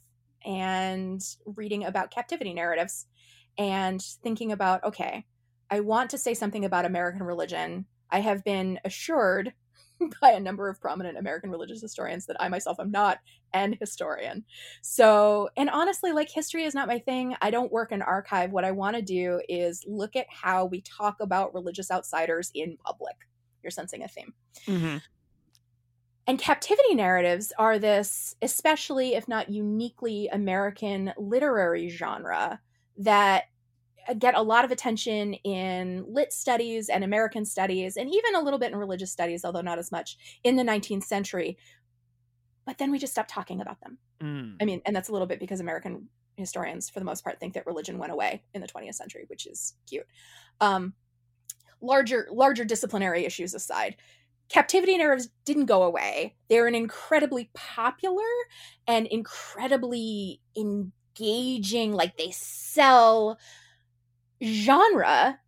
[0.46, 3.06] and reading about captivity narratives,
[3.58, 5.26] and thinking about okay,
[5.70, 7.86] I want to say something about American religion.
[8.10, 9.54] I have been assured
[10.22, 13.20] by a number of prominent American religious historians that I myself am not
[13.54, 14.46] an historian.
[14.82, 17.36] So, and honestly, like history is not my thing.
[17.42, 18.52] I don't work in archive.
[18.52, 22.78] What I want to do is look at how we talk about religious outsiders in
[22.78, 23.16] public.
[23.64, 24.34] You're sensing a theme.
[24.66, 24.98] Mm-hmm.
[26.28, 32.60] And captivity narratives are this, especially if not uniquely American literary genre
[32.98, 33.46] that
[34.14, 38.60] get a lot of attention in lit studies and American studies, and even a little
[38.60, 41.58] bit in religious studies, although not as much in the 19th century.
[42.66, 43.98] But then we just stopped talking about them.
[44.22, 44.56] Mm.
[44.62, 47.54] I mean, and that's a little bit because American historians, for the most part, think
[47.54, 50.06] that religion went away in the 20th century, which is cute.
[50.62, 50.94] Um,
[51.82, 53.96] larger, larger disciplinary issues aside,
[54.50, 56.36] captivity narratives didn't go away.
[56.50, 58.24] They're an incredibly popular
[58.88, 63.38] and incredibly engaging, like they sell
[64.44, 65.40] genre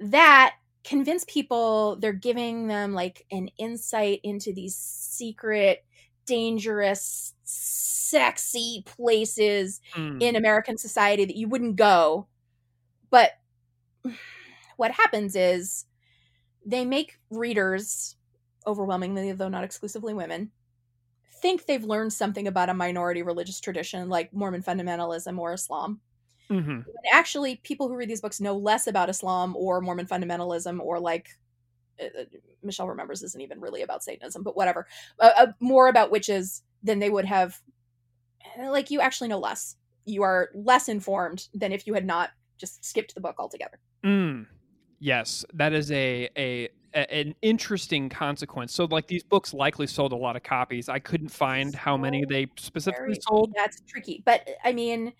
[0.00, 5.84] that convince people they're giving them like an insight into these secret
[6.26, 10.22] dangerous sexy places Mm.
[10.22, 12.28] in American society that you wouldn't go.
[13.10, 13.32] But
[14.76, 15.86] what happens is
[16.66, 18.16] they make readers,
[18.66, 20.52] overwhelmingly, though not exclusively women,
[21.42, 26.00] think they've learned something about a minority religious tradition like Mormon fundamentalism or Islam.
[26.50, 26.84] Mhm.
[26.86, 31.00] When actually, people who read these books know less about Islam or Mormon fundamentalism or
[31.00, 31.28] like.
[32.00, 32.24] uh, uh,
[32.62, 34.86] Michelle remembers isn't even really about Satanism, but whatever.
[35.20, 37.60] Uh, uh, more about witches than they would have
[38.58, 39.76] like you actually know less.
[40.04, 43.78] You are less informed than if you had not just skipped the book altogether.
[44.04, 44.46] Mm.
[44.98, 48.72] Yes, that is a, a a- an interesting consequence.
[48.72, 50.88] So, like these books likely sold a lot of copies.
[50.88, 53.52] I couldn't find how many they specifically very- sold.
[53.56, 54.22] That's tricky.
[54.24, 55.12] But I mean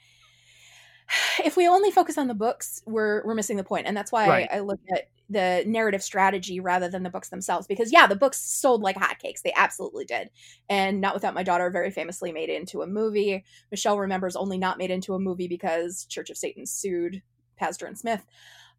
[1.44, 3.86] if we only focus on the books, we're we're missing the point.
[3.86, 4.48] And that's why Right.
[4.50, 7.66] I, I look at the narrative strategy rather than the books themselves.
[7.66, 9.42] Because yeah, the books sold like hotcakes.
[9.42, 10.30] They absolutely did.
[10.68, 13.44] And Not Without My Daughter very famously made it into a movie.
[13.70, 17.22] Michelle remembers only not made into a movie because Church of Satan sued
[17.60, 18.24] Pazder and Smith.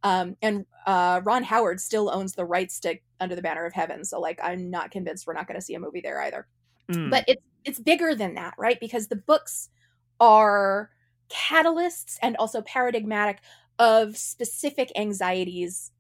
[0.04, 4.06] Um, and uh, Ron Howard still owns the rights to Under the Banner of Heaven.
[4.06, 6.48] So like I'm not convinced we're not going to see a movie there either
[6.90, 7.10] Mm.
[7.12, 9.68] but it's it's bigger than that right because the books
[10.22, 10.90] are
[11.30, 13.42] catalysts and also paradigmatic
[13.80, 15.92] of specific anxieties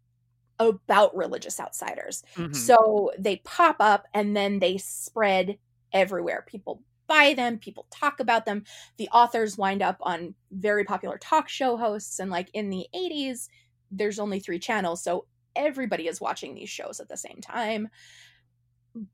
[0.59, 2.23] about religious outsiders.
[2.35, 2.55] Mhm.
[2.55, 5.59] So they pop up and then they spread
[5.93, 6.43] everywhere.
[6.47, 8.63] People buy them, people talk about them.
[8.97, 12.19] The authors wind up on very popular talk show hosts.
[12.19, 13.49] And like in the 80s,
[13.91, 15.03] there's only three channels.
[15.03, 17.89] So everybody is watching these shows at the same time.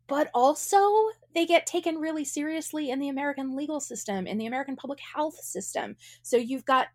[0.07, 4.75] But also, they get taken really seriously in the American legal system, in the American
[4.75, 5.95] public health system.
[6.21, 6.87] So you've got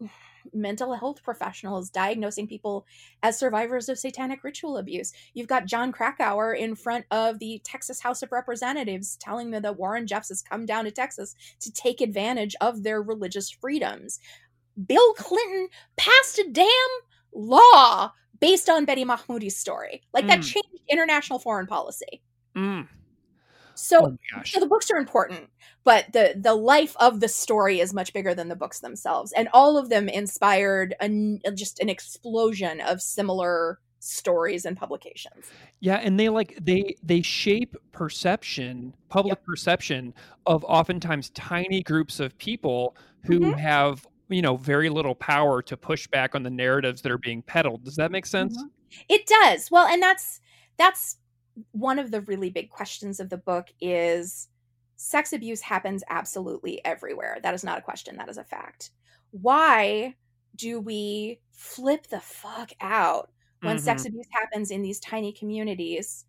[0.52, 2.86] mental health professionals diagnosing people
[3.22, 5.12] as survivors of satanic ritual abuse.
[5.34, 9.76] You've got Jon Krakauer in front of the Texas House of Representatives telling them that
[9.76, 14.20] Warren Jeffs has come down to Texas to take advantage of their religious freedoms.
[14.86, 16.68] Bill Clinton passed a damn
[17.34, 20.02] law based on Betty Mahmoody's story.
[20.12, 20.44] Like that Mm.
[20.44, 22.22] changed international foreign policy.
[22.54, 22.86] Mm.
[23.76, 25.50] So Oh so the books are important,
[25.84, 29.48] but the the life of the story is much bigger than the books themselves, and
[29.52, 35.52] all of them inspired an, just an explosion of similar stories and publications.
[35.80, 40.14] Yeah, and they like they they shape perception, public perception
[40.46, 43.54] of oftentimes tiny groups of people who Mhm.
[43.54, 47.42] have, you know, very little power to push back on the narratives that are being
[47.42, 47.84] peddled.
[47.84, 48.56] Does that make sense?
[48.56, 48.70] Mhm.
[49.08, 50.40] It does well, and that's
[50.78, 51.16] that's
[51.72, 54.48] one of the really big questions of the book is
[54.96, 57.38] sex abuse happens absolutely everywhere.
[57.42, 58.16] That is not a question.
[58.16, 58.90] That is a fact.
[59.30, 60.16] Why
[60.54, 64.06] do we flip the fuck out when sex Mhm.
[64.06, 66.26] abuse happens in these tiny communities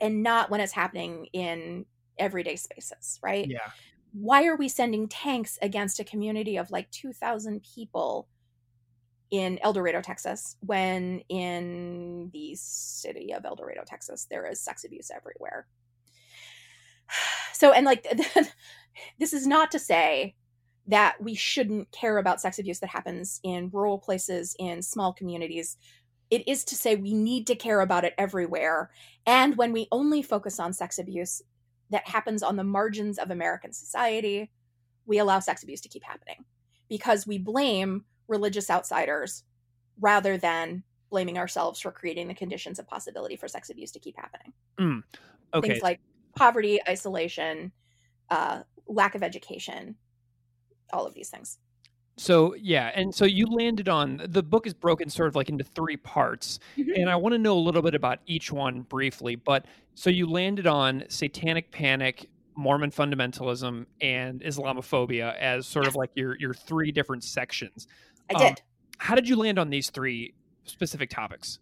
[0.00, 1.86] and not when it's happening in
[2.18, 3.50] everyday spaces, right?
[3.50, 3.70] Yeah.
[4.12, 8.28] Why are we sending tanks against a community of like 2,000 people
[9.30, 15.66] in Eldorado, Texas, when in the city of Eldorado, Texas, there is sex abuse everywhere?
[17.52, 18.06] So, and like,
[19.18, 20.34] this is not to say
[20.88, 25.76] that we shouldn't care about sex abuse that happens in rural places, in small communities.
[26.30, 28.90] It is to say we need to care about it everywhere.
[29.26, 31.42] And when we only focus on sex abuse
[31.90, 34.50] that happens on the margins of American society,
[35.06, 36.44] we allow sex abuse to keep happening
[36.88, 39.44] because we blame religious outsiders
[40.00, 44.16] rather than blaming ourselves for creating the conditions of possibility for sex abuse to keep
[44.16, 44.52] happening.
[45.54, 45.68] Okay.
[45.68, 46.00] Things like
[46.34, 47.72] poverty, isolation,
[48.30, 49.96] uh, lack of education,
[50.92, 51.58] all of these things.
[52.18, 55.64] So yeah, and so you landed on the book is broken sort of like into
[55.64, 56.98] three parts, Mhm.
[57.00, 59.36] and I want to know a little bit about each one briefly.
[59.36, 66.10] But so you landed on satanic panic, Mormon fundamentalism, and Islamophobia as sort of like
[66.14, 67.86] your your three different sections.
[68.30, 68.62] I Um, did.
[68.98, 70.34] How did you land on these three
[70.64, 71.58] specific topics?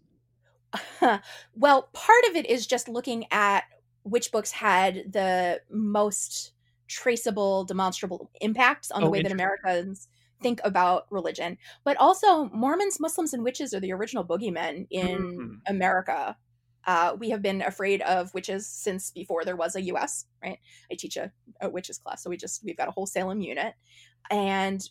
[1.55, 3.63] well, part of it is just looking at
[4.03, 6.51] which books had the most
[6.87, 9.31] traceable, demonstrable impacts on the Oh, way that.
[9.31, 10.07] Americans
[10.41, 11.57] think about religion.
[11.83, 15.61] But also, Mormons, Muslims, and witches are the original boogeymen in Mm.
[15.67, 16.37] America.
[16.85, 20.25] Uh, we have been afraid of witches since before there was a U.S.
[20.43, 20.59] Right?
[20.91, 23.73] I teach a, a witches class, so we just we've got a whole Salem unit,
[24.29, 24.87] and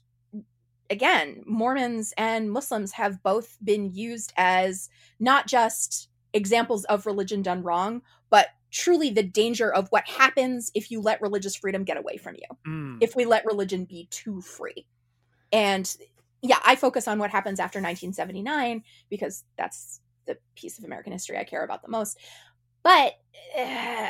[0.91, 7.63] again, Mormons and Muslims have both been used as not just examples of religion done
[7.63, 12.17] wrong, but truly the danger of what happens if you let religious freedom get away
[12.17, 12.99] from you, Mm.
[13.01, 14.87] if we let religion be too free.
[15.53, 15.97] And
[16.43, 21.39] yeah, I focus on what happens after 1979 because that's the piece of American history
[21.39, 22.19] I care about the most.
[22.83, 23.15] But
[23.57, 24.09] uh,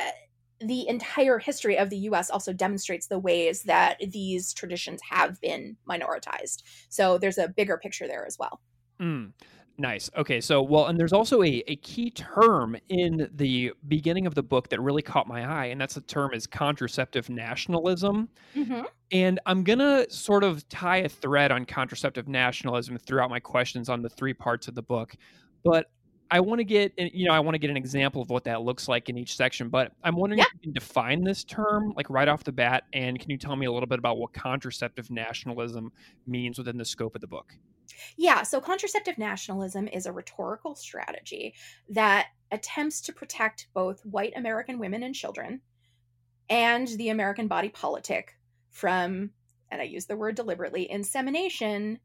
[0.59, 5.77] the entire history of the US also demonstrates the ways that these traditions have been
[5.89, 6.63] minoritized.
[6.89, 8.61] So there's a bigger picture there as well.
[8.99, 9.33] Mm.
[9.77, 10.09] Nice.
[10.15, 10.39] Okay.
[10.39, 14.69] So, well, and there's also a, a key term in the beginning of the book
[14.69, 18.29] that really caught my eye, and that's the term is contraceptive nationalism.
[19.11, 23.89] And I'm going to sort of tie a thread on contraceptive nationalism throughout my questions
[23.89, 25.13] on the three parts of the book.
[25.65, 25.87] But
[26.31, 28.61] I want to get, you know, I want to get an example of what that
[28.61, 29.69] looks like in each section.
[29.69, 30.45] But I'm wondering Yeah.
[30.47, 32.85] if you can define this term, like right off the bat.
[32.93, 35.91] And can you tell me a little bit about what contraceptive nationalism
[36.25, 37.53] means within the scope of the book?
[38.17, 41.53] Yeah, so contraceptive nationalism is a rhetorical strategy
[41.89, 45.61] that attempts to protect both white American women and children
[46.49, 48.35] and the American body politic
[48.71, 49.31] from,
[49.69, 51.99] and I use the word deliberately, insemination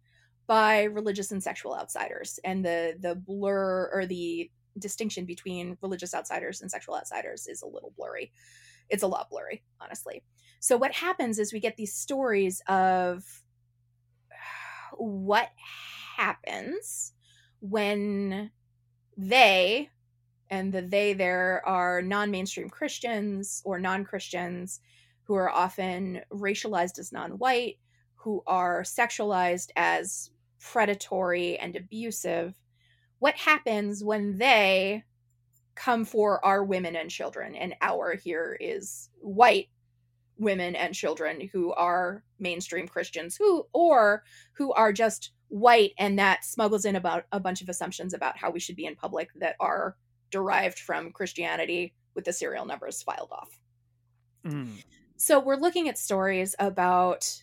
[0.50, 6.60] by religious and sexual outsiders and the the blur or the distinction between religious outsiders
[6.60, 8.32] and sexual outsiders is a little blurry.
[8.88, 10.24] It's a lot blurry, honestly.
[10.58, 13.22] So what happens is we get these stories of
[14.94, 15.50] what
[16.16, 17.12] happens
[17.60, 18.50] when
[19.16, 19.88] they
[20.50, 24.80] and the they there are non-mainstream Christians or non-Christians
[25.22, 27.76] who are often racialized as non-white,
[28.16, 32.54] who are sexualized as predatory and abusive,
[33.18, 35.04] what happens when they
[35.74, 37.54] come for our women and children?
[37.54, 39.68] And our here is white
[40.38, 46.44] women and children who are mainstream Christians who or who are just white and that
[46.44, 49.56] smuggles in about a bunch of assumptions about how we should be in public that
[49.61, 49.96] are
[50.30, 53.61] derived from Christianity with the serial numbers filed off.
[54.46, 54.82] Mm.
[55.16, 57.42] So we're looking at stories about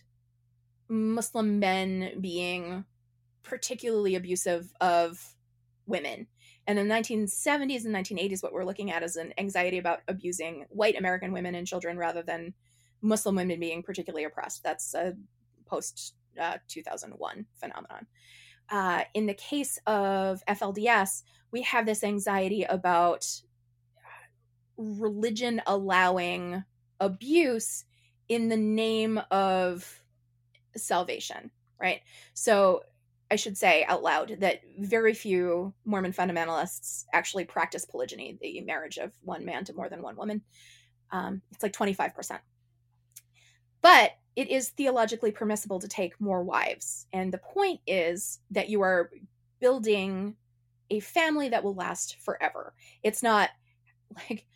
[0.88, 2.84] Muslim men being
[3.48, 5.34] particularly abusive of
[5.86, 6.26] women.
[6.66, 10.66] And in the 1970s and 1980s, what we're looking at is an anxiety about abusing
[10.68, 12.52] white American women and children rather than
[13.00, 14.62] Muslim women being particularly oppressed.
[14.62, 15.14] That's a
[15.66, 18.06] post uh, 2001 phenomenon.
[18.70, 23.26] Uh, in the case of FLDS, we have this anxiety about
[24.76, 26.64] religion allowing
[27.00, 27.84] abuse
[28.28, 30.02] in the name of
[30.76, 32.00] salvation, right?
[32.34, 32.82] So
[33.30, 38.96] I should say out loud that very few Mormon fundamentalists actually practice polygyny, the marriage
[38.96, 40.42] of one man to more than one woman.
[41.10, 42.38] Um, it's like 25%.
[43.80, 47.06] But it is theologically permissible to take more wives.
[47.12, 49.10] And the point is that you are
[49.60, 50.36] building
[50.90, 52.72] a family that will last forever.
[53.02, 53.50] It's not
[54.16, 54.46] like,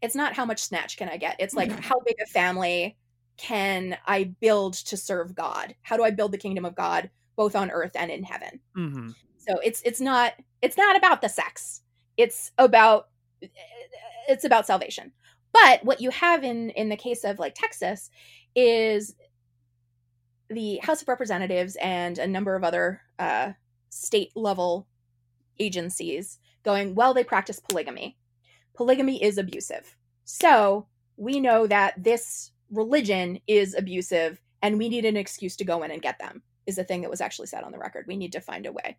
[0.00, 1.36] it's not how much snatch can I get.
[1.38, 2.96] It's like, how big a family
[3.36, 5.74] can I build to serve God?
[5.82, 8.60] How do I build the kingdom of God both on earth and in heaven?
[8.76, 9.10] Mm-hmm.
[9.36, 11.82] So it's it's not it's not about the sex.
[12.16, 13.08] It's about
[14.28, 15.12] it's about salvation.
[15.52, 18.10] But what you have in in the case of like Texas
[18.54, 19.14] is
[20.48, 23.52] the House of Representatives and a number of other uh,
[23.90, 24.86] state level
[25.58, 28.16] agencies going, well, they practice polygamy.
[28.74, 29.96] Polygamy is abusive.
[30.24, 35.82] So we know that this religion is abusive and we need an excuse to go
[35.82, 38.06] in and get them, is the thing that was actually said on the record.
[38.06, 38.98] We need to find a way.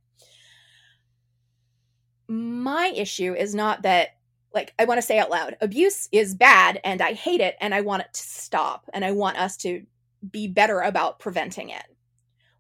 [2.28, 4.10] My issue is not that
[4.54, 7.76] like I want to say out loud, abuse is bad and I hate it and
[7.76, 9.84] I want it to stop and I want us to
[10.32, 11.84] be better about preventing it.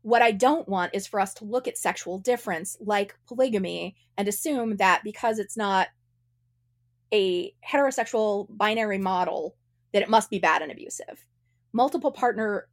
[0.03, 4.27] What I don't want is for us to look at sexual difference like polygamy and
[4.27, 5.87] assume that because it's not
[7.13, 9.55] a heterosexual binary model
[9.93, 11.25] that it must be bad and abusive.
[11.73, 12.67] Multiple partner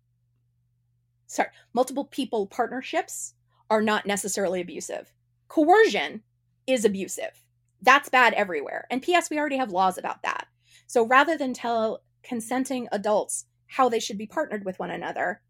[1.26, 3.34] sorry, multiple people partnerships
[3.70, 5.12] are not necessarily abusive.
[5.48, 6.22] Coercion
[6.66, 7.44] is abusive
[7.84, 8.86] that's bad everywhere.
[8.90, 10.46] And P.S., we already have laws about that.
[10.86, 15.42] So rather than tell consenting adults how they should be partnered with one another,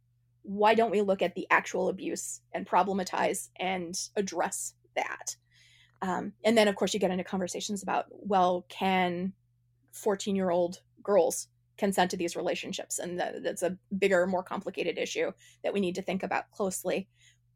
[0.43, 5.37] why don't we look at the actual abuse and problematize and address that?
[6.03, 9.33] Um, and then, of course, you get into conversations about, well, can
[9.93, 12.99] 14 year old girls consent to these relationships?
[12.99, 17.09] And the, that's a bigger, more complicated issue that we need to think about closely.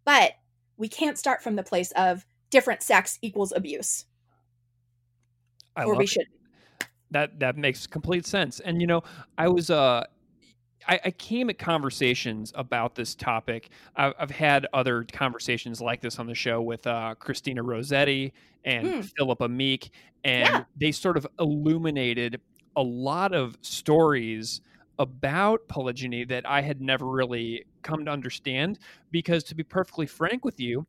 [0.05, 0.33] But
[0.77, 4.07] we can't start from the place of different sex equals abuse
[5.79, 6.27] I or we should.
[7.11, 8.61] That that makes complete sense.
[8.61, 9.03] And you know,
[9.39, 10.05] I was uh
[10.87, 13.71] I, I, came at conversations about this topic.
[13.97, 18.33] I've, I've, had other conversations like this on the show with uh, Cristina Rosetti
[18.65, 19.01] and hmm.
[19.01, 19.91] Philippa Meek,
[20.25, 20.65] and yeah.
[20.81, 22.41] they sort of illuminated
[22.79, 24.61] a lot of stories
[25.01, 28.79] about polygyny that I had never really come to understand.
[29.11, 30.87] Because to be perfectly frank with you,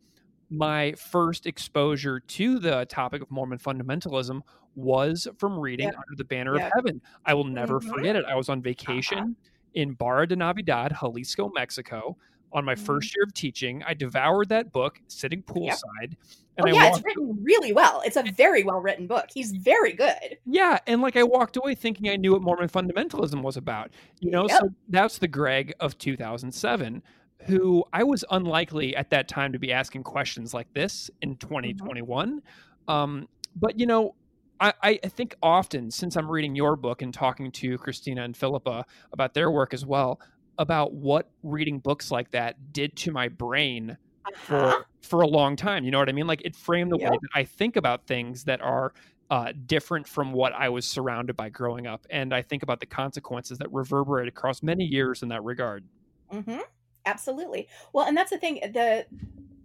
[0.52, 4.42] my first exposure to the topic of Mormon fundamentalism
[4.76, 5.98] was from reading yeah.
[5.98, 6.68] Under the Banner yeah.
[6.68, 7.02] of Heaven.
[7.26, 7.90] I will never mm-hmm.
[7.90, 8.24] forget it.
[8.26, 8.64] I was on uh-huh.
[8.64, 9.50] vacation uh-huh.
[9.74, 12.18] in Barra de Navidad, Jalisco, Mexico.
[12.52, 12.84] On my mm-hmm.
[12.84, 15.80] first year of teaching, I devoured that book sitting poolside.
[16.02, 16.18] Yep.
[16.58, 18.02] And oh, I yeah, it's written really well.
[18.06, 19.28] It's a very well written book.
[19.34, 20.38] He's very good.
[20.46, 23.92] Yeah, and like I walked away thinking I knew what Mormon fundamentalism was about.
[24.20, 24.60] You know, yep.
[24.60, 27.04] so that's the Greg of 2007
[27.46, 32.42] who I was unlikely at that time to be asking questions like this in 2021.
[32.42, 32.92] Mm-hmm.
[32.92, 34.16] Um, but you know,
[34.60, 38.86] I, I think often since I'm reading your book and talking to Cristina and Philippa
[39.14, 40.20] about their work as well,
[40.60, 44.36] about what reading books like that did to my brain uh-huh.
[44.36, 45.84] for for a long time.
[45.84, 46.28] You know what I mean?
[46.28, 47.12] Like it framed the yep.
[47.12, 48.94] way that I think about things that are
[49.32, 52.86] uh, different from what I was surrounded by growing up, and I think about the
[52.86, 55.86] consequences that reverberate across many years in that regard.
[56.32, 56.60] Mm-hmm.
[57.06, 57.68] Absolutely.
[57.94, 58.60] Well, and that's the thing.
[58.74, 59.06] the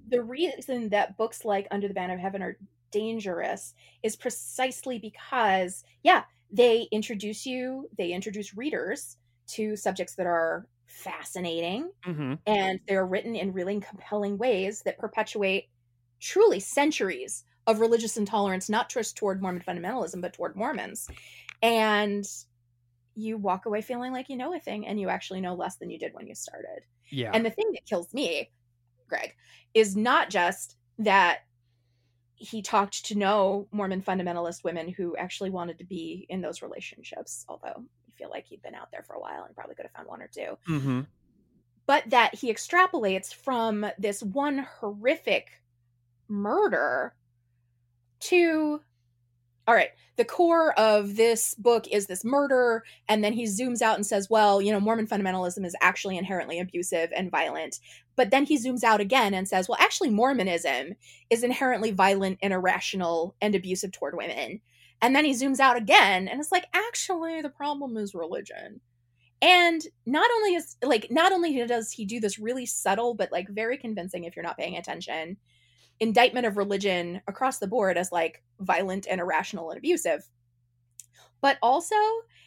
[0.09, 2.57] The reason that books like Under the Banner of Heaven are
[2.91, 9.17] dangerous is precisely because, yeah, they introduce you, they introduce readers
[9.49, 10.69] to subjects that are
[11.03, 12.35] fascinating mm-hmm.
[12.47, 15.69] and they're written in really compelling ways that perpetuate
[16.21, 21.09] truly centuries of religious intolerance, not just toward Mormon fundamentalism, but toward Mormons.
[21.63, 22.25] And
[23.15, 25.91] you walk away feeling like you know a thing and you actually know less than
[25.91, 26.83] you did when you started.
[27.11, 27.31] Yeah.
[27.33, 28.51] And the thing that kills me,
[29.09, 29.35] Greg,
[29.73, 31.41] is not just that
[32.37, 37.45] he talked to no Mormon fundamentalist women who actually wanted to be in those relationships,
[37.49, 37.85] although
[38.17, 40.23] feel like he'd been out there for a while and probably could have found one
[40.23, 41.01] or 2 Mm-hmm.
[41.87, 45.63] But that he extrapolates from this one horrific
[46.29, 47.15] murder
[48.21, 48.81] to
[49.67, 52.85] all right, the core of this book is this murder.
[53.09, 56.61] And then he zooms out and says, well, you know, Mormon fundamentalism is actually inherently
[56.61, 57.81] abusive and violent.
[58.17, 60.95] But then he zooms out again and says, well, actually, Mormonism
[61.31, 64.61] is inherently violent and irrational and abusive toward women.
[65.05, 68.81] And then he zooms out again and it's like, actually, the problem is religion.
[69.43, 73.47] And not only is like, not only does he do this really subtle, but like
[73.51, 75.37] very convincing if you're not paying attention
[76.01, 80.27] indictment of religion across the board as like violent and irrational and abusive.
[81.43, 81.97] But also,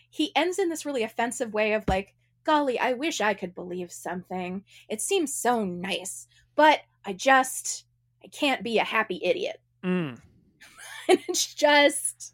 [0.10, 3.92] he ends in this really offensive way of like, golly, I wish I could believe
[3.92, 4.64] something.
[4.90, 7.86] It seems so nice, but I just
[8.26, 9.62] I can't be a happy idiot.
[9.84, 10.18] Mm.
[11.08, 12.34] and it's just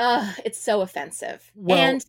[0.00, 1.50] uh it's so offensive.
[1.54, 2.04] Well- and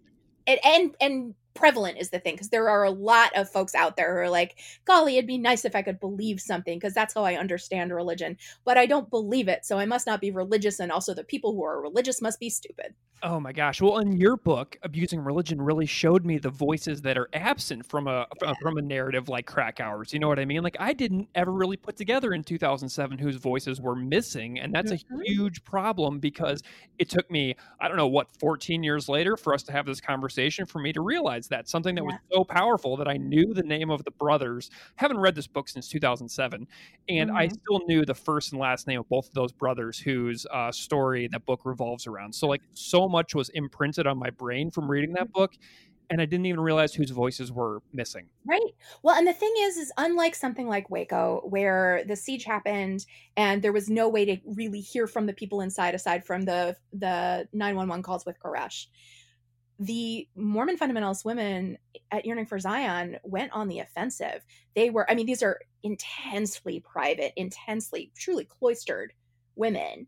[0.48, 3.98] it and and prevalent is the thing because there are a lot of folks out
[3.98, 7.14] there who are like golly it'd be nice if i could believe something because that's
[7.14, 10.80] how i understand religion but i don't believe it so i must not be religious
[10.80, 12.94] and also the people who are religious must be stupid
[13.24, 13.80] Oh my gosh.
[13.80, 18.08] Well, in your book, Abusing Religion really showed me the voices that are absent from
[18.08, 20.12] a from- from a narrative like Krakauer's.
[20.12, 20.64] You know what I mean?
[20.64, 24.92] Like I didn't ever really put together in 2007 whose voices were missing, and that's
[24.92, 26.64] a huge problem because
[26.98, 30.02] it took me, I don't know what, 14 years later for us to have this
[30.02, 33.62] conversation for me to realize that something that was so powerful that I knew the
[33.62, 34.72] name of the brothers.
[34.96, 36.68] Haven't read this book since 2007,
[37.08, 37.52] and I Mhm.
[37.52, 41.28] still knew the first and last name of both of those brothers whose uh, story
[41.28, 42.34] that book revolves around.
[42.34, 45.40] So like so much was imprinted on my brain from reading that mm-hmm.
[45.40, 45.54] book,
[46.12, 48.30] and I didn't even realize whose voices were missing.
[48.46, 48.60] Right.
[49.02, 53.06] Well, and the thing is, is unlike something like Waco, where the siege happened
[53.38, 56.76] and there was no way to really hear from the people inside aside from the
[56.92, 58.88] the nine one one calls with Koresh.
[59.80, 61.78] The Mormon fundamentalist women
[62.12, 64.46] at Yearning for Zion went on the offensive.
[64.76, 69.14] They were, I mean, these are intensely private, intensely, truly cloistered
[69.56, 70.08] women.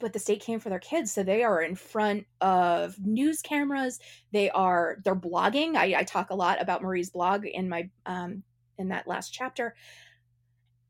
[0.00, 4.00] But the state came for their kids, so they are in front of news cameras.
[4.32, 5.76] They are they're blogging.
[5.76, 8.42] I, I talk a lot about marie's blog in my um
[8.78, 9.74] in that last chapter.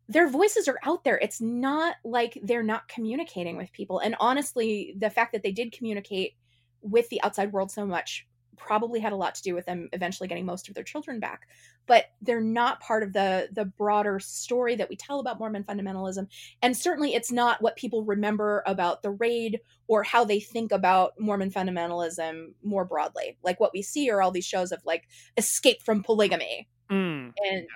[0.09, 1.19] Their voices are out there.
[1.19, 3.99] It's not like they're not communicating with people.
[4.01, 6.35] And honestly the fact that they did communicate
[6.83, 8.27] with the outside world so much
[8.61, 11.49] probably had a lot to do with them eventually getting most of their children back
[11.87, 16.27] but they're not part of the the broader story that we tell about mormon fundamentalism
[16.63, 21.15] and certainly it's not what people remember about the raid or how they think about
[21.19, 23.37] Mormon fundamentalism more broadly.
[23.43, 26.69] Like what we see are all these shows of like escape from polygamy.
[26.89, 27.33] Mm.
[27.45, 27.67] And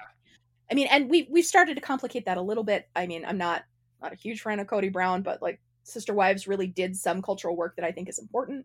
[0.70, 2.89] I mean, and we we've started to complicate that a little bit.
[2.95, 3.64] I mean, I'm not
[4.01, 7.57] not a huge fan of Kody Brown, but like Sister Wives really did some cultural
[7.57, 8.64] work that I think is important.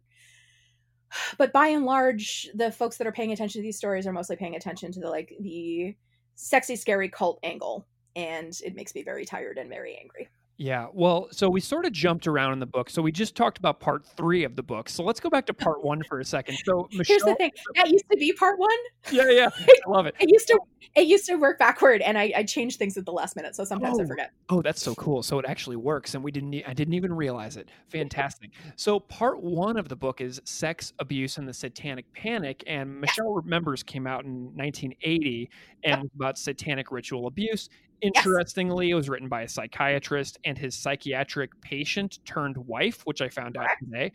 [1.38, 4.36] But by and large, the folks that are paying attention to these stories are mostly
[4.36, 5.96] paying attention to the like the
[6.36, 7.88] sexy, scary cult angle.
[8.16, 10.30] And it makes me very tired and very angry.
[10.60, 10.88] Yeah.
[10.92, 12.90] Well, so we sort of jumped around in the book.
[12.90, 14.90] So we just talked about part three of the book.
[14.90, 16.58] So let's go back to part one for a second.
[16.66, 17.52] So Michelle, Here's the thing.
[17.76, 18.70] That used to be part one.
[19.10, 20.16] yeah, yeah, I love it.
[20.20, 20.60] It used to
[20.96, 23.64] it used to work backward, and I, I change things at the last minute, so
[23.64, 24.08] sometimes I Oh.
[24.08, 24.32] forget.
[24.50, 25.22] Oh, that's so cool.
[25.24, 26.54] So it actually works, and we didn't.
[26.68, 27.70] I didn't even realize it.
[27.90, 28.50] Fantastic.
[28.76, 33.32] So part one of the book is sex abuse and the satanic panic, and Michelle
[33.34, 35.50] Remembers came out in 1980
[35.86, 37.70] and about satanic ritual abuse.
[38.02, 43.30] Interestingly, it was written by a psychiatrist and his psychiatric patient turned wife, which I
[43.30, 44.12] found out today.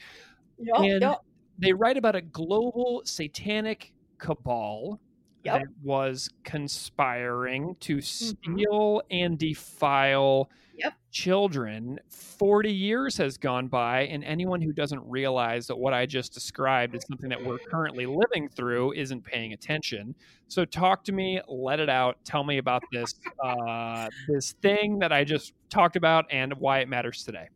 [0.59, 1.24] Yup, And- yup.
[1.59, 5.01] They write about a global satanic cabal
[5.45, 5.61] Yep.
[5.61, 10.95] that was conspiring to steal and defile Yep.
[11.12, 12.01] children.
[12.09, 16.97] 40 years has gone by, and anyone who doesn't realize that what I just described
[16.97, 20.16] is something that we're currently living through isn't paying attention.
[20.49, 25.12] So, talk to me, let it out, tell me about this uh, this thing that
[25.12, 27.49] I just talked about and why it matters today.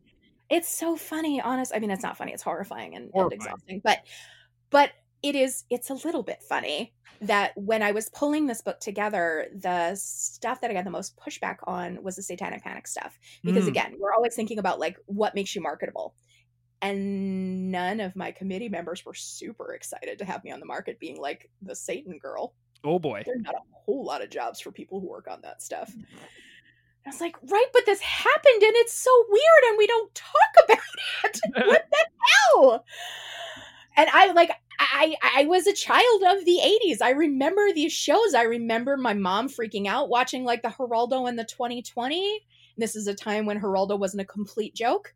[0.49, 1.73] It's so funny, honest.
[1.75, 2.31] I mean, it's not funny.
[2.31, 3.99] It's horrifying and, and exhausting, but
[4.69, 4.91] but
[5.21, 5.63] it is.
[5.69, 10.61] It's a little bit funny that when I was pulling this book together, the stuff
[10.61, 13.19] that I got the most pushback on was the satanic panic stuff.
[13.43, 13.69] Because Mm.
[13.69, 16.15] again, we're always thinking about like what makes you marketable.
[16.81, 20.97] And none of my committee members were super excited to have me on the market
[20.99, 22.53] being like the Satan girl.
[22.85, 23.23] Oh boy.
[23.25, 25.91] there's not a whole lot of jobs for people who work on that stuff.
[27.05, 30.31] I was like, right, but this happened and it's so weird and we don't talk
[30.63, 30.77] about
[31.25, 31.67] it.
[31.67, 32.05] what the
[32.55, 32.85] hell?
[33.97, 37.01] And I like I I was a child of the 80s.
[37.01, 38.33] I remember these shows.
[38.33, 42.41] I remember my mom freaking out watching like the Geraldo and the 2020.
[42.77, 45.13] This is a time when Geraldo wasn't a complete joke.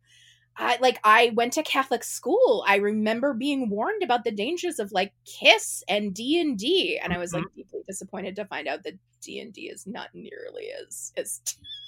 [0.56, 2.64] I like I went to Catholic school.
[2.66, 7.12] I remember being warned about the dangers of like Kiss and D and D, and
[7.12, 7.54] I was like Mhm.
[7.56, 11.40] deeply disappointed to find out that D and D is not nearly as as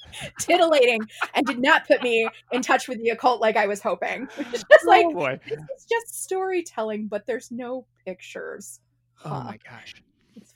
[0.39, 1.01] titillating
[1.35, 4.29] and did not put me in touch with the occult like I was hoping.
[4.39, 5.41] It's just like oh boy.
[5.49, 8.81] this is just storytelling, but there's no pictures.
[9.25, 9.95] Oh my gosh.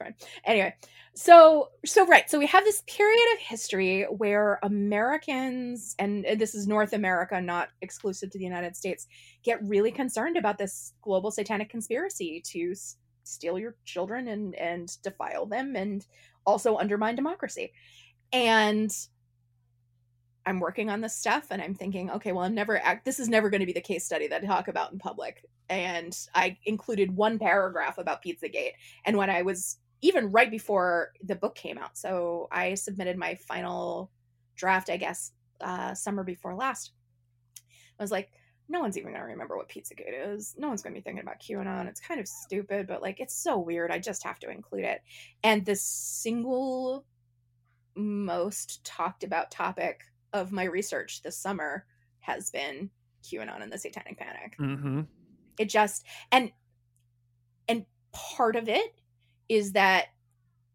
[0.00, 0.14] Fine.
[0.46, 0.74] Anyway,
[1.14, 6.54] so so right, so we have this period of history where Americans and and this
[6.54, 9.06] is North America, not exclusive to the United States,
[9.44, 14.96] get really concerned about this global satanic conspiracy to s- steal your children and and
[15.02, 16.06] defile them and
[16.46, 17.72] also undermine democracy.
[18.32, 18.90] And
[20.46, 23.28] I'm working on this stuff and I'm thinking, okay, well, I'm never act this is
[23.28, 25.44] never going to be the case study that I talk about in public.
[25.68, 28.72] And I included one paragraph about Pizzagate.
[29.04, 33.34] And when I was even right before the book came out, so I submitted my
[33.34, 34.10] final
[34.56, 36.92] draft, I guess, uh, summer before last.
[37.98, 38.30] I was like,
[38.68, 40.54] no one's even going to remember what Pizzagate is.
[40.56, 41.88] No one's going to be thinking about QAnon.
[41.88, 43.90] It's kind of stupid, but like, it's so weird.
[43.90, 45.02] I just have to include it.
[45.42, 47.04] And the single
[47.96, 51.84] most talked about topic of my research this summer
[52.20, 52.88] has been
[53.24, 55.00] QAnon and the Satanic Panic Mm-hmm.
[55.58, 56.52] it just and
[57.68, 58.94] and part of it
[59.50, 60.06] is that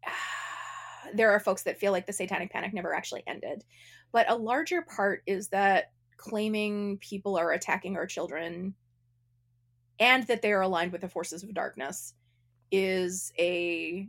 [1.14, 3.64] there are folks that feel like the satanic panic never actually ended
[4.12, 8.74] but a larger part is that claiming people are attacking our children
[9.98, 12.14] and that they are aligned with the forces of darkness
[12.70, 14.06] is a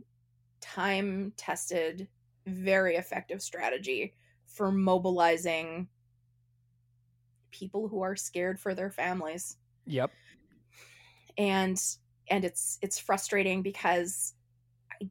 [0.60, 2.08] time tested
[2.46, 4.14] very effective strategy
[4.46, 5.88] for mobilizing
[7.50, 9.56] people who are scared for their families
[9.86, 10.10] Yep.
[11.38, 11.80] and
[12.30, 14.34] and it's it's frustrating because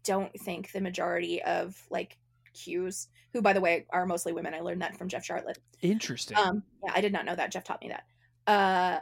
[0.04, 2.18] don't think the majority of like
[2.54, 6.38] cues who by the way are mostly women i learned that from jeff sharlet Interesting.
[6.38, 8.04] um yeah i did not know that jeff taught me that
[8.52, 9.00] uh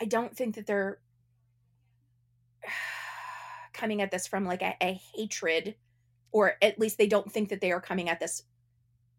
[0.00, 0.98] i don't think that they're
[3.72, 5.76] coming at this from like a, a hatred
[6.32, 8.42] or at least they don't think that they are coming at this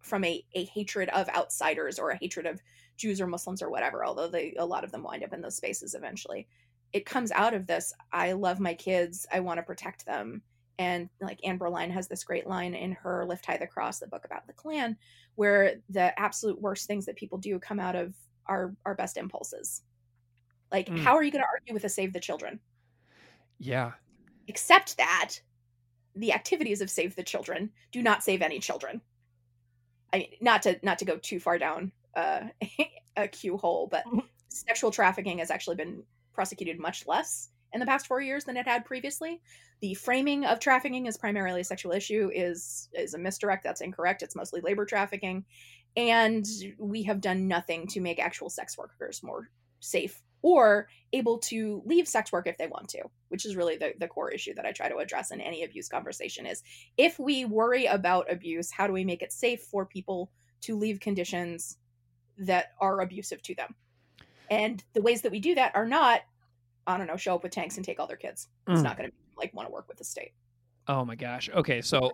[0.06, 2.62] from a, a hatred of outsiders or a hatred of
[2.98, 5.56] Jews or Muslims or whatever, although they a lot of them wind up in those
[5.56, 6.48] spaces eventually.
[6.94, 10.44] It comes out of this, I love my kids, I want to protect them.
[10.78, 14.08] And like Anne Berline has this great line in her Lift High the Cross, the
[14.08, 14.98] book about the Klan,
[15.36, 18.14] where the absolute worst things that people do come out of
[18.48, 19.84] our our best impulses.
[20.72, 21.00] Like, Mm.
[21.00, 22.60] how are you going to argue with a Save the Children?
[23.60, 23.94] yeah.
[24.48, 25.32] Except that
[26.16, 29.02] the activities of Save the Children do not save any children.
[30.14, 32.42] I mean, not to not to go too far down uh,
[33.32, 34.04] cue hole, but
[34.50, 36.04] sexual trafficking has actually been
[36.34, 39.42] prosecuted much less in the past four years than it had previously.
[39.82, 43.64] The framing of trafficking as primarily a sexual issue is is a misdirect.
[43.64, 44.24] That's incorrect.
[44.24, 45.46] It's mostly labor trafficking,
[45.96, 46.46] and
[46.80, 49.50] we have done nothing to make actual sex workers more
[49.82, 53.94] safe or able to leave sex work if they want to, which is really the,
[54.00, 56.64] the core issue that I try to address in any abuse conversation is
[56.98, 61.00] if we worry about abuse, how do we make it safe for people to leave
[61.00, 61.78] conditions
[62.38, 63.76] that are abusive to them?
[64.50, 66.22] And the ways that we do that are not,
[66.88, 68.50] I don't know, show up with tanks and take all their kids.
[68.68, 68.84] It's Mm.
[68.84, 70.34] not going to like want to work with the state.
[70.88, 71.50] Oh my gosh.
[71.50, 72.12] Okay, so.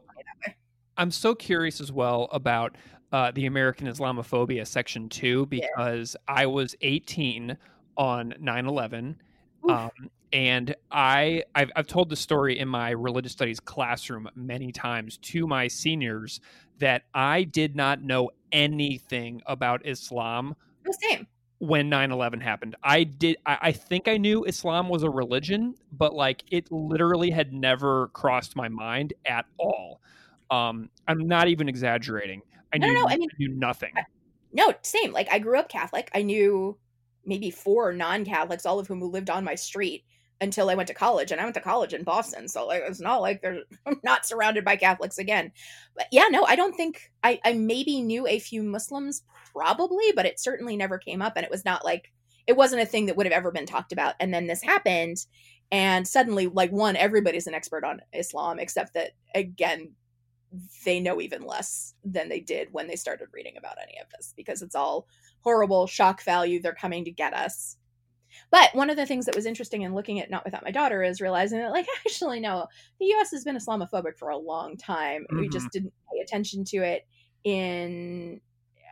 [0.98, 2.76] I'm so curious as well about
[3.12, 5.68] uh, the American Islamophobia section two Yeah.
[5.76, 7.58] because I was 18
[7.98, 9.16] on 9/11,
[9.70, 9.90] um,
[10.34, 15.48] and I I've, I've told the story in my religious studies classroom many times to
[15.48, 16.40] my seniors
[16.80, 20.56] that I did not know anything about Islam
[21.10, 21.28] same.
[21.62, 22.76] When 9-11 happened.
[22.84, 27.30] I did I, I think i knew islam was a religion but like it literally
[27.30, 30.02] had never crossed my mind at all.
[30.50, 32.42] Um i'm not even exaggerating.
[32.74, 33.94] I No, knew, no, no, I mean- knew nothing.
[34.54, 35.12] No, same.
[35.14, 36.10] Like I grew up Catholic.
[36.16, 36.78] I knew
[37.26, 40.04] maybe four non-Catholics, all of whom who lived on my street
[40.42, 41.32] until I went to college.
[41.32, 44.26] And I went to college in Boston, so like it's not like there's I'm not
[44.26, 45.52] surrounded by Catholics again.
[45.96, 49.24] But yeah, no, I don't think I I maybe knew a few Muslims
[49.54, 52.12] probably, but it certainly never came up, and it was not like
[52.48, 54.16] it wasn't a thing that would have ever been talked about.
[54.20, 55.26] And then this happened,
[55.72, 59.92] and suddenly, like one, everybody's an expert on Islam, except that again,
[60.86, 64.34] they know even less than they did when they started reading about any of this
[64.36, 65.08] because it's all
[65.42, 66.62] horrible shock value.
[66.62, 67.78] They're coming to get us.
[68.50, 71.04] But one of the things that was interesting in looking at Not Without My Daughter
[71.04, 72.68] is realizing that, like, actually, no,
[73.00, 75.26] the US has been Islamophobic for a long time.
[75.32, 77.08] We just didn't pay attention to it
[77.44, 78.42] in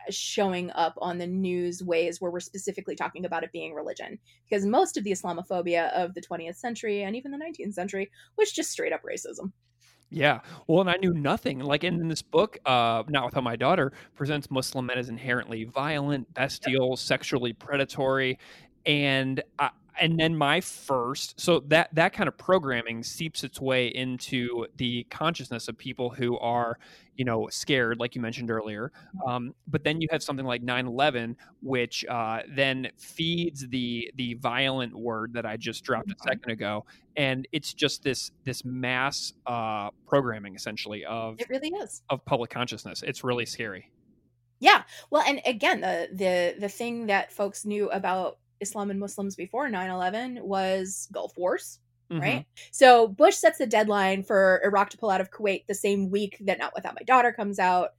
[0.08, 4.18] showing up on the news ways where we're specifically talking about it being religion.
[4.48, 8.52] Because most of the Islamophobia of the 20th century and even the 19th century was
[8.52, 9.52] just straight up racism.
[10.12, 10.40] Yeah.
[10.66, 11.60] Well, and I knew nothing.
[11.60, 15.64] Like in, in this book, uh, Not Without My Daughter presents Muslim men as inherently
[15.64, 18.38] violent, bestial, sexually predatory.
[18.86, 19.70] And I,
[20.00, 25.04] and then my first so that that kind of programming seeps its way into the
[25.10, 26.78] consciousness of people who are
[27.16, 28.90] you know scared like you mentioned earlier.
[29.26, 34.98] Um, but then you have something like 9-11 which uh, then feeds the the violent
[34.98, 36.28] word that i just dropped a mm-hmm.
[36.28, 36.86] second ago.
[37.16, 42.02] And it's just this this mass uh, programming essentially of it really is.
[42.08, 43.02] of public consciousness.
[43.02, 43.90] It's really scary.
[44.60, 44.82] Yeah.
[45.10, 49.68] Well and again the the the thing that folks knew about Islam and Muslims before
[49.68, 51.78] 9 11 was Gulf Wars.
[52.10, 52.22] Mm-hmm.
[52.22, 52.46] Right.
[52.72, 56.36] So Bush sets the deadline for Iraq to pull out of Kuwait the same week
[56.40, 57.90] that Not Without My Daughter comes out.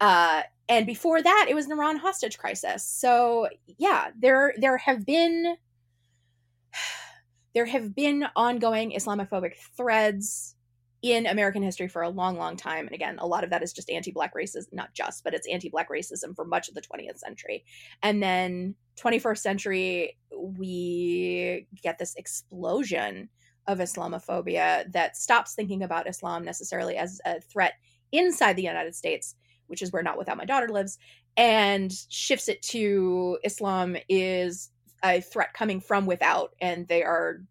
[0.00, 2.84] Uh, and before that, it was an Iran hostage crisis.
[2.84, 5.56] So yeah, there there have been
[7.54, 10.54] there have been ongoing Islamophobic threads
[11.02, 12.86] in American history for a long, long time.
[12.86, 15.46] And again, a lot of that is just anti Black racism, not just, but it's
[15.46, 17.64] anti Black racism for much of the 20th century.
[18.02, 23.28] And then 21st century, we get this explosion
[23.66, 27.74] of Islamophobia that stops thinking about Islam necessarily as a threat
[28.10, 29.36] inside the United States,
[29.66, 30.98] which is where Not Without My Daughter lives,
[31.36, 34.70] and shifts it to Islam is
[35.04, 36.54] a threat coming from without.
[36.60, 37.42] And they are,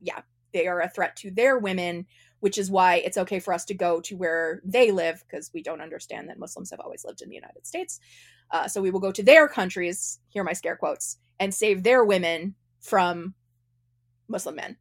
[0.00, 0.20] yeah,
[0.54, 2.06] they are a threat to their women
[2.44, 5.62] which is why it's okay for us to go to where they live because we
[5.62, 8.00] don't understand that Muslims have always lived in the United States.
[8.50, 12.04] Uh, so we will go to their countries, here my scare quotes, and save their
[12.04, 13.32] women from
[14.28, 14.76] Muslim men.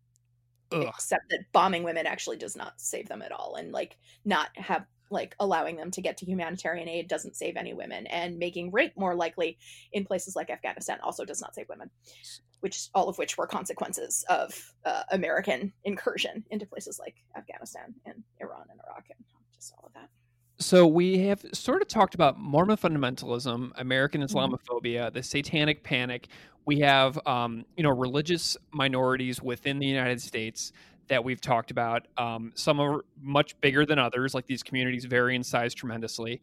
[0.74, 0.84] Ugh.
[0.90, 3.96] Except that bombing women actually does not save them at all, and like
[4.26, 8.38] not have like allowing them to get to humanitarian aid doesn't save any women and
[8.38, 9.58] making rape more likely
[9.94, 11.90] in places like afghanistan also does not save women
[12.60, 18.24] which all of which were consequences of uh, american incursion into places like afghanistan and
[18.42, 19.24] iran and iraq and
[19.56, 20.10] just all of that
[20.60, 24.38] so we have sort of talked about Mormon fundamentalism, American mm-hmm.
[24.38, 26.30] Islamophobia, the Satanic Panic.
[26.66, 30.72] We have, um, you know, religious minorities within the United States
[31.08, 32.08] that we've talked about.
[32.18, 36.42] Um, some are much bigger than others, like these communities vary in size tremendously.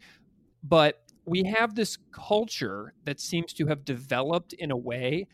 [0.63, 5.27] But we have this culture that seems to have developed in a way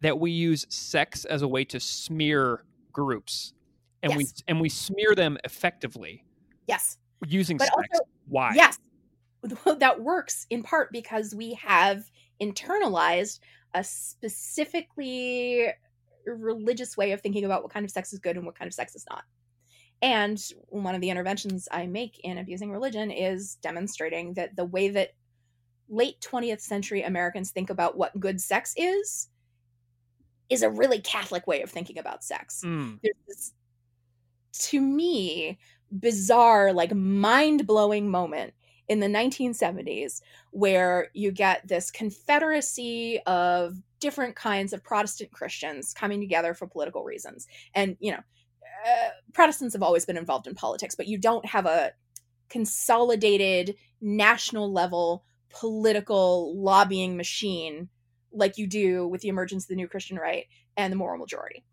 [0.00, 3.54] that we use sex as a way to smear groups,
[4.02, 4.18] and yes.
[4.18, 6.24] we and we smear them effectively.
[6.66, 7.76] Yes, using but sex.
[7.76, 8.52] Also, Why?
[8.54, 8.78] Yes,
[9.78, 12.10] that works in part because we have
[12.40, 13.40] internalized
[13.74, 15.66] a specifically
[16.26, 18.74] religious way of thinking about what kind of sex is good and what kind of
[18.74, 19.24] sex is not.
[20.02, 24.88] And one of the interventions I make in abusing religion is demonstrating that the way
[24.90, 25.10] that
[25.88, 29.28] late 20th century Americans think about what good sex is
[30.50, 32.62] is a really Catholic way of thinking about sex.
[32.64, 32.98] Mm.
[33.02, 33.52] There's this,
[34.70, 35.58] to me,
[35.98, 38.52] bizarre, like mind blowing moment
[38.88, 40.20] in the 1970s
[40.50, 47.04] where you get this confederacy of different kinds of Protestant Christians coming together for political
[47.04, 47.46] reasons.
[47.74, 51.66] And, you know, uh, Protestants have always been involved in politics, but you don't have
[51.66, 51.92] a
[52.50, 57.88] consolidated national level political lobbying machine
[58.32, 61.64] like you do with the emergence of the new Christian right and the moral majority.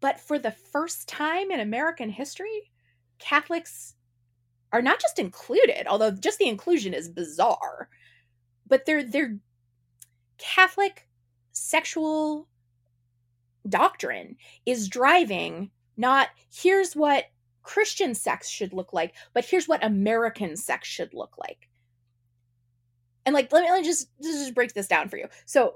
[0.00, 2.70] But for the first time in American history,
[3.18, 3.94] Catholics
[4.72, 7.88] are not just included, although just the inclusion is bizarre,
[8.66, 9.36] but they're they're
[10.38, 11.08] Catholic
[11.52, 12.48] sexual
[13.68, 17.26] doctrine is driving not here's what
[17.62, 21.68] Christian sex should look like, but here's what American sex should look like.
[23.26, 25.26] And like, let me, let me just, just break this down for you.
[25.44, 25.74] So,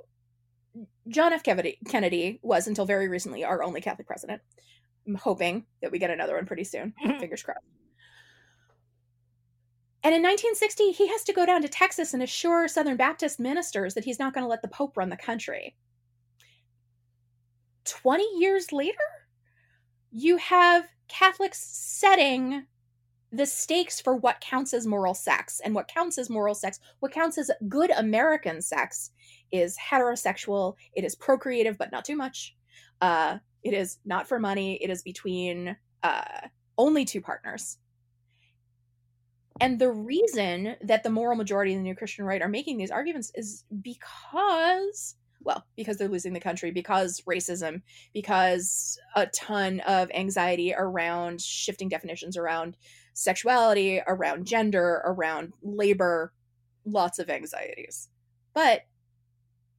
[1.08, 1.42] John F.
[1.42, 4.40] Kennedy, Kennedy was until very recently our only Catholic president.
[5.06, 6.94] I'm hoping that we get another one pretty soon.
[7.20, 7.60] Fingers crossed.
[10.04, 13.94] And in 1960, he has to go down to Texas and assure Southern Baptist ministers
[13.94, 15.74] that he's not going to let the Pope run the country.
[17.86, 18.98] 20 years later,
[20.12, 22.66] you have Catholics setting
[23.32, 25.60] the stakes for what counts as moral sex.
[25.64, 29.10] And what counts as moral sex, what counts as good American sex,
[29.52, 32.54] is heterosexual, it is procreative, but not too much.
[33.00, 37.78] Uh, it is not for money, it is between uh, only two partners.
[39.60, 42.90] And the reason that the moral majority and the new Christian right are making these
[42.90, 47.82] arguments is because, well, because they're losing the country, because racism,
[48.12, 52.76] because a ton of anxiety around shifting definitions around
[53.12, 56.32] sexuality, around gender, around labor,
[56.84, 58.08] lots of anxieties.
[58.54, 58.82] But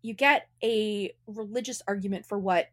[0.02, 2.68] you get a religious argument for what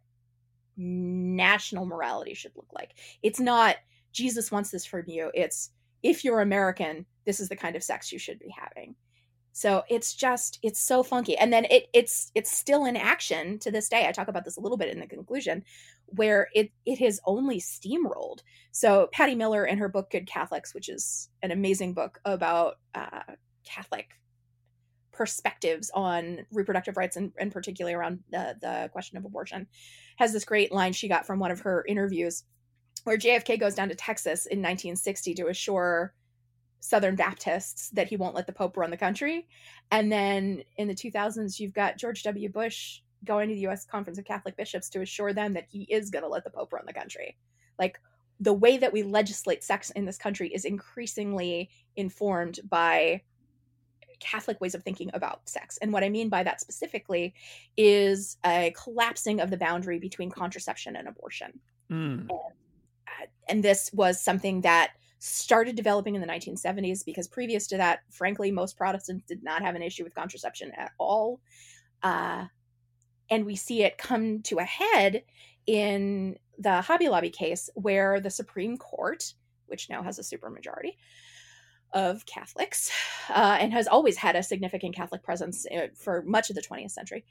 [0.76, 2.94] national morality should look like.
[3.22, 3.76] It's not
[4.12, 5.30] Jesus wants this from you.
[5.34, 5.70] It's
[6.02, 8.94] if you're American, this is the kind of sex you should be having.
[9.52, 11.36] So it's just it's so funky.
[11.36, 14.08] And then it it's it's still in action to this day.
[14.08, 15.62] I talk about this a little bit in the conclusion
[16.06, 18.40] where it it has only steamrolled.
[18.72, 23.34] So Patty Miller in her book Good Catholics, which is an amazing book about uh,
[23.64, 24.08] Catholic
[25.12, 29.66] perspectives on reproductive rights and, and particularly around the, the question of abortion,
[30.16, 32.44] has this great line she got from one of her interviews
[33.04, 36.14] where JFK goes down to Texas in 1960 to assure
[36.80, 39.46] Southern Baptists that he won't let the Pope run the country.
[39.90, 42.48] And then in the 2000s, you've got George W.
[42.48, 43.84] Bush going to the U.S.
[43.84, 46.72] Conference of Catholic Bishops to assure them that he is going to let the Pope
[46.72, 47.36] run the country.
[47.78, 48.00] Like
[48.40, 53.22] the way that we legislate sex in this country is increasingly informed by
[54.18, 55.78] Catholic ways of thinking about sex.
[55.82, 57.34] And what I mean by that specifically
[57.76, 61.60] is a collapsing of the boundary between contraception and abortion.
[61.90, 62.28] Mm.
[62.28, 62.30] And,
[63.48, 68.50] and this was something that started developing in the 1970s because previous to that, frankly,
[68.50, 71.40] most Protestants did not have an issue with contraception at all.
[72.02, 72.46] Uh,
[73.30, 75.22] and we see it come to a head
[75.66, 79.34] in the Hobby Lobby case, where the Supreme Court,
[79.66, 80.96] which now has a supermajority
[81.92, 82.90] of Catholics
[83.28, 86.90] uh, and has always had a significant Catholic presence uh, for much of the 20th
[86.90, 87.24] century,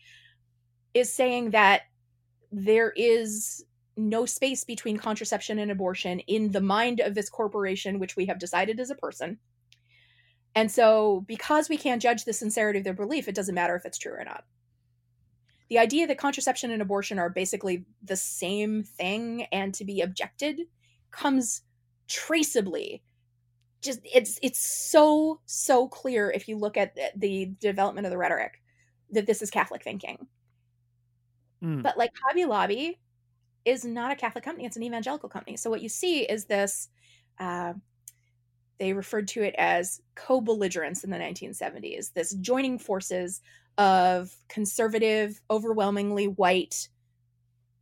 [0.94, 1.82] is saying that
[2.52, 3.66] there is
[4.10, 8.40] no space between contraception and abortion in the mind of this corporation, which we have
[8.40, 9.38] decided is a person.
[10.56, 13.86] And so, because we can't judge the sincerity of their belief, it doesn't matter if
[13.86, 14.44] it's true or not.
[15.70, 20.62] The idea that contraception and abortion are basically the same thing and to be objected
[21.12, 21.62] comes
[22.10, 23.02] traceably
[23.82, 28.62] just it's it's so so clear if you look at the development of the rhetoric
[29.12, 30.28] that this is catholic thinking
[31.64, 31.82] mm.
[31.82, 33.00] but like hobby lobby
[33.66, 35.58] is not a Catholic company, it's an evangelical company.
[35.58, 36.90] So what you see is this
[37.40, 37.74] uh,
[38.82, 43.42] they referred to it as co belligerence in the 1970s, this joining forces
[43.78, 46.90] of conservative, overwhelmingly white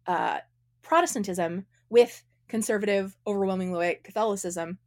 [0.07, 0.39] uh,
[0.81, 4.77] Protestantism with conservative, overwhelmingly white Catholicism,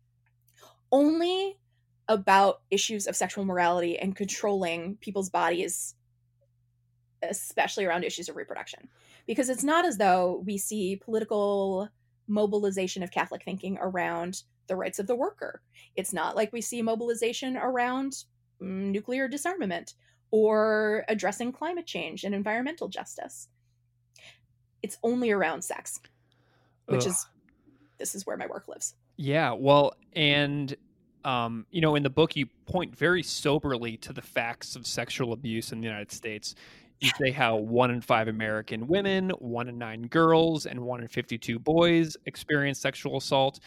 [0.91, 1.59] only
[2.09, 5.95] about issues of sexual morality and controlling people's bodies,
[7.23, 8.89] especially around issues of reproduction
[9.27, 11.89] because it's not as though we see political
[12.29, 15.61] mobilization of Catholic thinking around the rights of the worker.
[15.97, 18.25] It's not like we see mobilization around
[18.61, 19.95] mm, nuclear disarmament
[20.31, 23.49] or addressing climate change and environmental justice.
[24.83, 26.01] It's only around sex,
[26.87, 27.09] which Ugh.
[27.09, 27.27] is
[27.99, 28.95] this is where my work lives.
[29.17, 30.75] Yeah, well, and
[31.25, 35.33] um, you know, in the book, you point very soberly to the facts of sexual
[35.33, 36.55] abuse in the United States.
[37.03, 41.09] You say how one in five American women, one in nine girls, and one in
[41.09, 43.59] 52 boys experience sexual assault,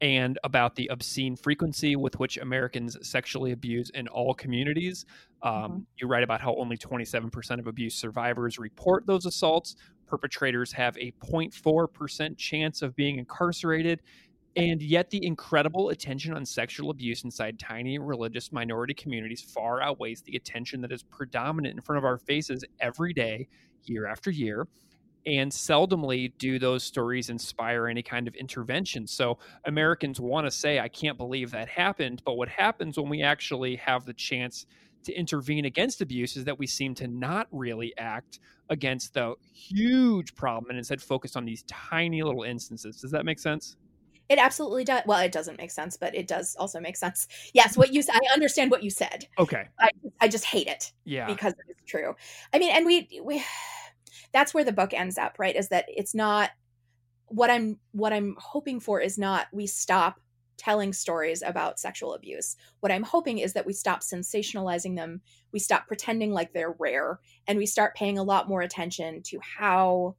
[0.00, 5.04] and about the obscene frequency with which Americans sexually abuse in all communities.
[5.42, 5.78] Um, mm-hmm.
[5.96, 9.74] You write about how only 27% of abuse survivors report those assaults.
[10.06, 14.00] Perpetrators have a 0.4% chance of being incarcerated,
[14.56, 15.92] and yet, the incredible mm-hmm.
[15.92, 21.02] attention on sexual abuse inside tiny religious minority communities far outweighs the attention that is
[21.02, 23.48] predominant in front of our faces every day,
[23.84, 24.66] year after year.
[25.26, 29.06] And seldomly do those stories inspire any kind of intervention.
[29.06, 32.22] So, Americans want to say, I can't believe that happened.
[32.24, 34.66] But what happens when we actually have the chance
[35.04, 38.40] to intervene against abuse is that we seem to not really act
[38.70, 43.00] against the huge problem and instead focus on these tiny little instances.
[43.00, 43.76] Does that make sense?
[44.28, 45.02] It absolutely does.
[45.06, 47.28] Well, it doesn't make sense, but it does also make sense.
[47.54, 48.16] Yes, what you said.
[48.16, 49.26] I understand what you said.
[49.38, 49.68] Okay.
[49.78, 50.92] I, I just hate it.
[51.04, 51.26] Yeah.
[51.26, 52.14] Because it's true.
[52.52, 53.44] I mean, and we we
[54.32, 55.54] that's where the book ends up, right?
[55.54, 56.50] Is that it's not
[57.28, 60.20] what I'm what I'm hoping for is not we stop
[60.56, 62.56] telling stories about sexual abuse.
[62.80, 65.20] What I'm hoping is that we stop sensationalizing them,
[65.52, 69.38] we stop pretending like they're rare, and we start paying a lot more attention to
[69.58, 70.16] how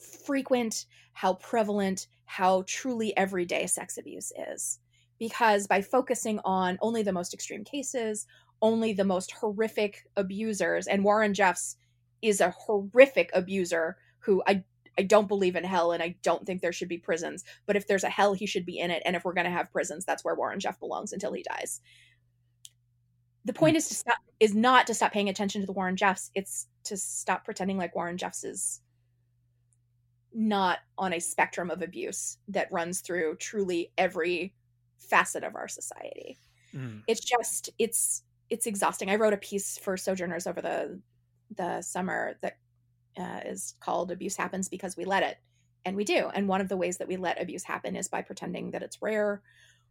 [0.00, 4.78] frequent, how prevalent, how truly everyday sex abuse is.
[5.18, 8.26] Because by focusing on only the most extreme cases,
[8.62, 11.76] only the most horrific abusers, and Warren Jeffs
[12.22, 14.64] is a horrific abuser who I
[14.98, 17.44] I don't believe in hell and I don't think there should be prisons.
[17.64, 19.02] But if there's a hell, he should be in it.
[19.06, 21.80] And if we're going to have prisons, that's where Warren Jeff belongs until he dies.
[23.44, 26.30] The point is to stop is not to stop paying attention to the Warren Jeffs.
[26.34, 28.82] It's to stop pretending like Warren Jeffs is
[30.32, 34.54] not on a spectrum of abuse that runs through truly every
[34.96, 36.38] facet of our society.
[36.74, 37.02] Mm.
[37.06, 39.10] It's just it's it's exhausting.
[39.10, 41.00] I wrote a piece for Sojourners over the
[41.56, 42.58] the summer that
[43.18, 45.38] uh, is called "Abuse Happens Because We Let It,"
[45.84, 46.30] And we do.
[46.34, 49.00] And one of the ways that we let abuse happen is by pretending that it's
[49.00, 49.42] rare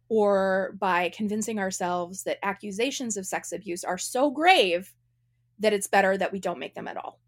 [0.08, 4.92] or by convincing ourselves that accusations of sex abuse are so grave
[5.58, 7.20] that it's better that we don't make them at all.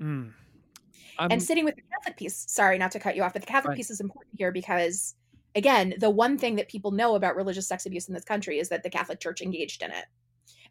[0.00, 0.32] Mm.
[1.18, 3.70] And sitting with the Catholic piece, sorry not to cut you off, but the Catholic
[3.70, 3.76] right.
[3.76, 5.14] piece is important here because,
[5.54, 8.68] again, the one thing that people know about religious sex abuse in this country is
[8.68, 10.06] that the Catholic Church engaged in it.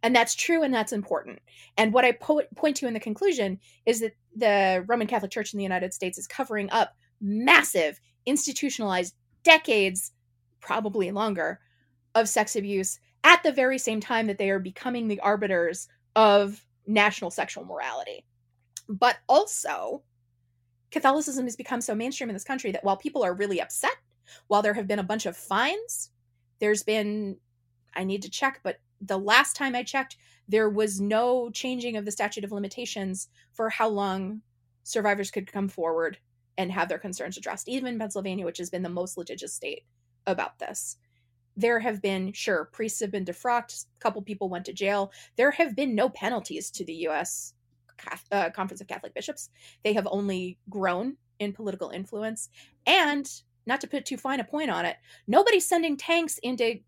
[0.04, 1.40] And that's true and that's important.
[1.78, 5.54] And what I po- point to in the conclusion is that the Roman Catholic Church
[5.54, 10.12] in the United States is covering up massive, institutionalized decades,
[10.60, 11.60] probably longer,
[12.14, 16.64] of sex abuse at the very same time that they are becoming the arbiters of
[16.86, 18.26] national sexual morality.
[18.88, 20.04] But also,
[20.96, 23.98] Catholicism has become so mainstream in this country that while people are really upset,
[24.48, 26.10] while there have been a bunch of fines,
[26.60, 27.36] there's been,
[27.94, 30.16] I need to check, but the last time I checked,
[30.48, 34.42] there was no changing of the statute of limitations for how long
[34.84, 36.18] survivors could come forward
[36.58, 39.84] and have their concerns addressed, even Pennsylvania, which has been the most litigious state
[40.26, 40.96] about this.
[41.58, 45.12] There have been, sure, priests have been defrocked, a couple people went to jail.
[45.36, 47.54] There have been no penalties to the U.S.
[48.32, 49.50] Uh, Conference of Catholic Bishops.
[49.84, 52.50] They have only grown in political influence.
[52.86, 53.30] And
[53.66, 56.80] not to put too fine a point on it, nobody's sending tanks into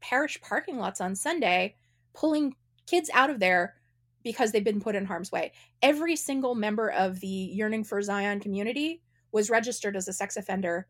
[0.00, 1.74] parish parking lots on Sunday,
[2.14, 2.54] pulling
[2.86, 3.74] kids out of there
[4.22, 5.52] because they've been put in harm's way.
[5.82, 9.02] Every single member of the Yearning for Zion community
[9.32, 10.88] was registered as a sex offender,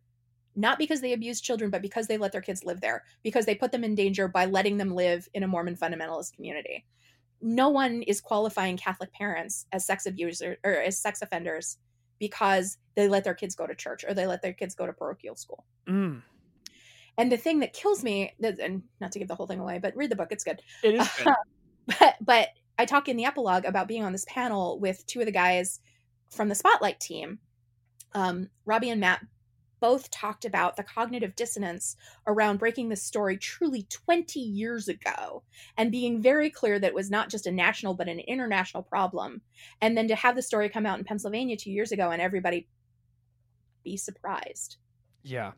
[0.54, 3.54] not because they abused children, but because they let their kids live there, because they
[3.54, 6.86] put them in danger by letting them live in a Mormon fundamentalist community.
[7.40, 11.78] No one is qualifying Catholic parents as sex abusers or as sex offenders
[12.18, 14.92] because they let their kids go to church or they let their kids go to
[14.92, 15.64] parochial school.
[15.86, 16.22] Mm.
[17.18, 19.96] And the thing that kills me, and not to give the whole thing away, but
[19.96, 20.60] read the book; it's good.
[20.82, 21.34] It is good.
[21.98, 25.26] but but I talk in the epilogue about being on this panel with two of
[25.26, 25.80] the guys
[26.30, 27.38] from the Spotlight team.
[28.12, 29.20] Um, Robbie and Matt
[29.80, 31.96] both talked about the cognitive dissonance
[32.26, 35.42] around breaking this story truly 20 years ago
[35.76, 39.40] and being very clear that it was not just a national but an international problem.
[39.80, 42.68] And then to have the story come out in Pennsylvania two years ago and everybody
[43.84, 44.76] be surprised.
[45.22, 45.52] Yeah.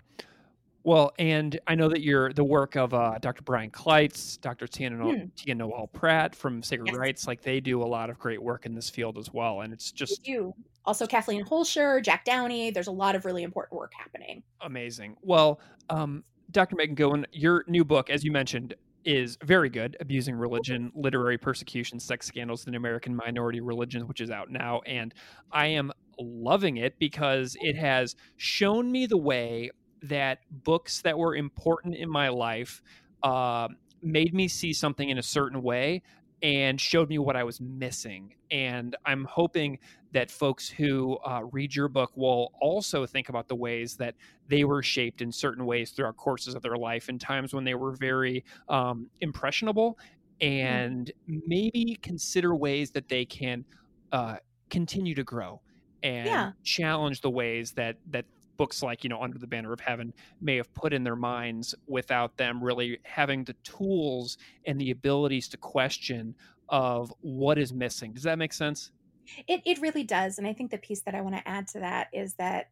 [0.85, 3.43] Well, and I know that you're the work of uh, Dr.
[3.43, 4.67] Brian Clites, Dr.
[4.67, 5.59] Tia, hmm.
[5.59, 6.97] Noelle Pratt from Sacred yes.
[6.97, 9.61] Writes, like they do a lot of great work in this field as well.
[9.63, 10.55] And it's just you.
[10.89, 12.71] Also, Kathleen Holscher, Jack Downey.
[12.71, 14.43] There's a lot of really important work happening.
[14.63, 15.19] Amazing.
[15.21, 15.61] Well,
[15.91, 16.77] um, Dr.
[16.77, 18.73] Megan Goodwin, your new book, as you mentioned,
[19.05, 19.99] is very good.
[20.01, 24.81] Abusing Religion, Literary Persecution, Sex Scandals in American Minority Religions, which is out now.
[24.87, 25.13] And
[25.53, 29.71] I am loving it because it has shown me the way
[30.05, 32.81] that books that were important in my life
[33.23, 33.69] uh,
[34.03, 36.03] made me see something in a certain way
[36.43, 38.35] and showed me what I was missing.
[38.51, 39.79] And I'm hoping
[40.13, 44.15] that folks who uh, read your book will also think about the ways that
[44.49, 47.75] they were shaped in certain ways throughout courses of their life in times when they
[47.75, 49.99] were very um, impressionable
[50.41, 50.67] mm-hmm.
[50.67, 53.65] and maybe consider ways that they can
[54.13, 54.37] uh,
[54.71, 55.61] continue to grow
[56.03, 56.53] and yeah.
[56.63, 58.25] challenge the ways that that
[58.59, 61.75] books like you know under the banner of heaven may have put in their minds
[61.87, 64.37] without them really having the tools
[64.67, 66.35] and the abilities to question
[66.69, 68.13] of what is missing.
[68.13, 68.91] Does that make sense?
[69.47, 70.37] It, it really does.
[70.37, 72.67] And i think the piece that i want to add to that is that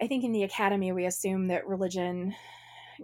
[0.00, 2.34] i think in the academy we assume that religion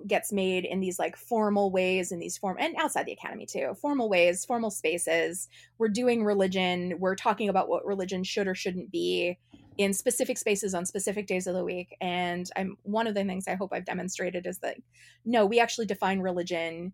[0.07, 3.75] gets made in these like formal ways in these form and outside the academy too
[3.81, 5.49] formal ways formal spaces.
[5.79, 6.95] We're doing religion.
[6.99, 9.39] We're talking about what religion should or shouldn't be
[9.79, 11.97] in specific spaces on specific days of the week.
[12.01, 14.77] And I'm one of the things I hope I've demonstrated is that
[15.25, 16.93] no, we actually define religion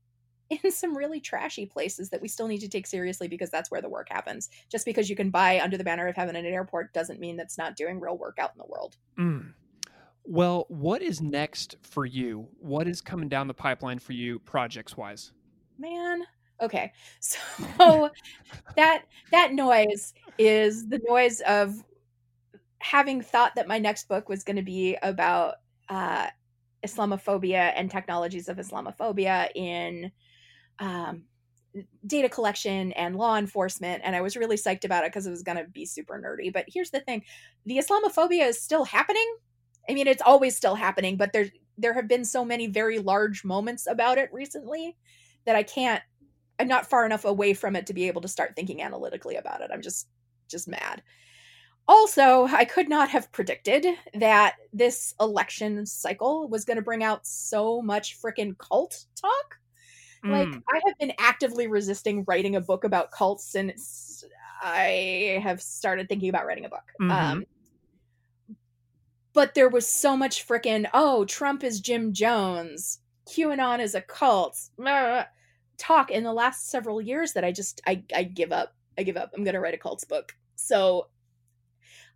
[0.50, 3.80] in some really trashy places that we still need to take seriously because that's where
[3.80, 4.50] the work happens.
[4.70, 7.36] Just because you can buy under the banner of heaven at an airport doesn't mean
[7.36, 8.96] that's not doing real work out in the world.
[9.18, 9.54] Mm.
[10.24, 12.48] Well, what is next for you?
[12.58, 15.32] What is coming down the pipeline for you projects wise?
[15.78, 16.22] Man,
[16.60, 16.92] okay.
[17.78, 18.10] So
[18.76, 21.82] that that noise is the noise of
[22.80, 25.56] having thought that my next book was going to be about
[25.88, 26.28] uh,
[26.84, 30.12] Islamophobia and technologies of Islamophobia in
[30.78, 31.24] um,
[32.06, 35.42] data collection and law enforcement, and I was really psyched about it because it was
[35.42, 36.52] going to be super nerdy.
[36.52, 37.24] But here's the thing:
[37.64, 39.36] the Islamophobia is still happening.
[39.88, 41.48] I mean, it's always still happening, but there
[41.78, 44.96] there have been so many very large moments about it recently
[45.44, 46.02] that I can't.
[46.58, 49.60] I'm not far enough away from it to be able to start thinking analytically about
[49.60, 49.70] it.
[49.72, 50.08] I'm just
[50.48, 51.02] just mad.
[51.88, 57.26] Also, I could not have predicted that this election cycle was going to bring out
[57.26, 59.58] so much freaking cult talk.
[60.24, 60.32] Mm.
[60.32, 64.24] Like, I have been actively resisting writing a book about cults since
[64.62, 66.92] I have started thinking about writing a book.
[67.00, 67.10] Mm-hmm.
[67.10, 67.46] Um,
[69.32, 74.58] but there was so much freaking oh Trump is Jim Jones, QAnon is a cult,
[75.76, 78.74] talk in the last several years that I just I I give up.
[78.98, 79.32] I give up.
[79.36, 80.34] I'm gonna write a cults book.
[80.54, 81.08] So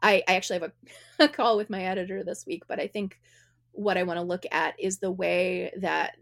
[0.03, 0.72] I I actually have
[1.18, 3.20] a, a call with my editor this week, but I think
[3.72, 6.16] what I want to look at is the way that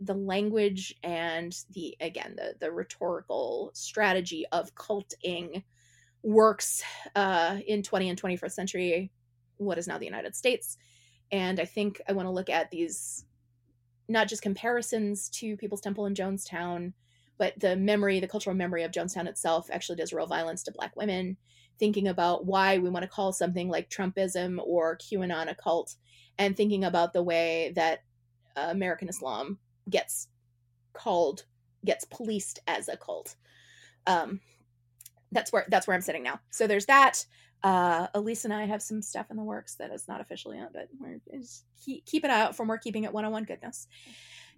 [0.00, 5.62] the language and the again the the rhetorical strategy of culting
[6.22, 6.82] works
[7.16, 9.12] uh, in 20 and 21st century
[9.56, 10.76] what is now the united states.
[11.30, 13.24] And i think i want to look at these
[14.08, 16.92] not just comparisons to people's temple in jonestown
[17.38, 20.96] but the memory the cultural memory of jonestown itself actually does real violence to black
[20.96, 21.36] women
[21.82, 25.96] thinking about why we want to call something like trumpism or qanon a cult
[26.38, 28.04] and thinking about the way that
[28.56, 29.58] uh, american islam
[29.90, 30.28] gets
[30.92, 31.44] called
[31.84, 33.36] gets policed as a cult.
[34.06, 34.40] Um
[35.32, 36.40] that's where that's where i'm sitting now.
[36.50, 37.24] So there's that.
[37.62, 40.72] Uh ilyse and i have some stuff in the works that is not officially out
[40.72, 41.20] but we're
[41.84, 43.86] keep, keep an eye out for more keeping it 101 goodness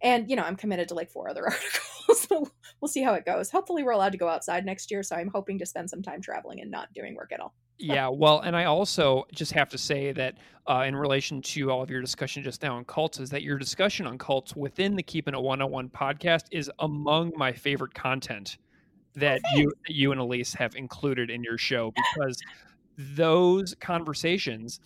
[0.02, 2.48] and you know i'm committed to like four other articles so
[2.80, 3.50] we'll see how it goes.
[3.50, 6.20] Hopefully we're allowed to go outside next year so i'm hoping to spend some time
[6.20, 7.54] traveling and not doing work at all.
[7.78, 10.36] Yeah, well, and I also just have to say that
[10.68, 13.58] uh, in relation to all of your discussion just now on cults, is that your
[13.58, 18.58] discussion on cults within the Keeping It 101 podcast is among my favorite content
[19.16, 22.40] that oh, you you and Ilyse have included in your show because
[22.96, 24.80] those conversations,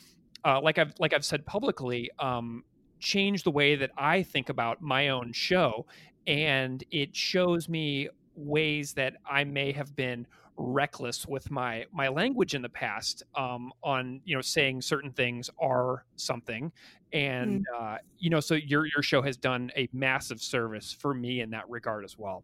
[0.45, 2.65] uh, like I've like I've said publicly, um,
[2.99, 5.87] change the way that I think about my own show,
[6.27, 10.27] and it shows me ways that I may have been
[10.59, 15.49] reckless with my my language in the past um, on you know saying certain things
[15.61, 16.73] are something
[17.13, 17.95] and mm.
[17.95, 21.51] uh, you know so your your show has done a massive service for me in
[21.51, 22.43] that regard as well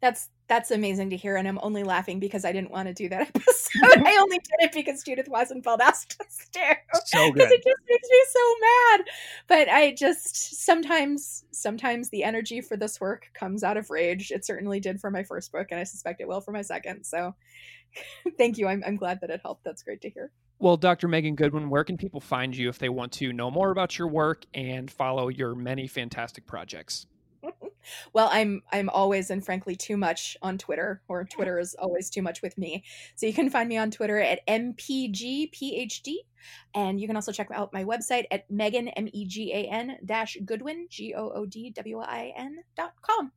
[0.00, 3.08] that's that's amazing to hear and i'm only laughing because i didn't want to do
[3.08, 4.06] that episode.
[4.06, 6.76] I only did it because judith Weisenfeld asked us to.
[7.04, 9.00] So good Because it just makes me so mad.
[9.46, 14.30] But i just sometimes sometimes the energy for this work comes out of rage.
[14.30, 17.04] It certainly did for my first book and i suspect it will for my second.
[17.04, 17.34] So
[18.38, 18.66] thank you.
[18.66, 19.64] I'm, I'm glad that it helped.
[19.64, 20.32] That's great to hear.
[20.58, 21.08] Well, Dr.
[21.08, 24.08] Megan Goodwin, where can people find you if they want to know more about your
[24.08, 27.06] work and follow your many fantastic projects?
[28.12, 32.22] Well i'm i'm always and frankly too much on twitter or twitter is always too
[32.22, 32.84] much with me.
[33.14, 36.14] So you can find me on twitter at mpgphd
[36.74, 42.92] and you can also check out my website at megan m-e-g-a-n dash goodwin g-o-o-d-w-i-n dot
[43.02, 43.32] com.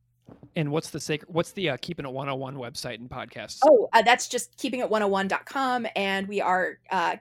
[0.56, 4.02] And what's the sacred what's the uh, keeping it 101 website and podcast oh uh,
[4.02, 7.16] that's just keeping it 101.com and we are uh,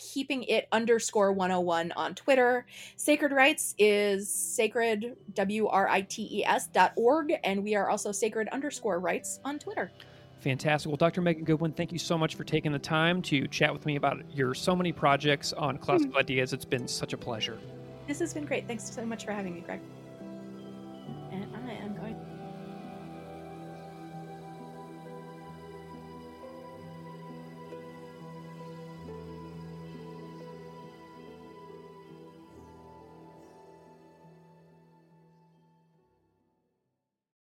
[0.00, 2.66] keeping it underscore 101 on Twitter.
[2.96, 7.32] Sacred Writes is sacred, W R I T E S dot org.
[7.44, 9.92] And we are also sacred underscore writes on Twitter.
[10.40, 10.88] Fantastic.
[10.88, 11.20] Well, Dr.
[11.20, 14.24] Megan Goodwin, thank you so much for taking the time to chat with me about
[14.34, 16.18] your so many projects on classical mm-hmm.
[16.18, 16.52] ideas.
[16.54, 17.58] It's been such a pleasure.
[18.06, 18.66] This has been great.
[18.66, 19.80] Thanks so much for having me, Greg.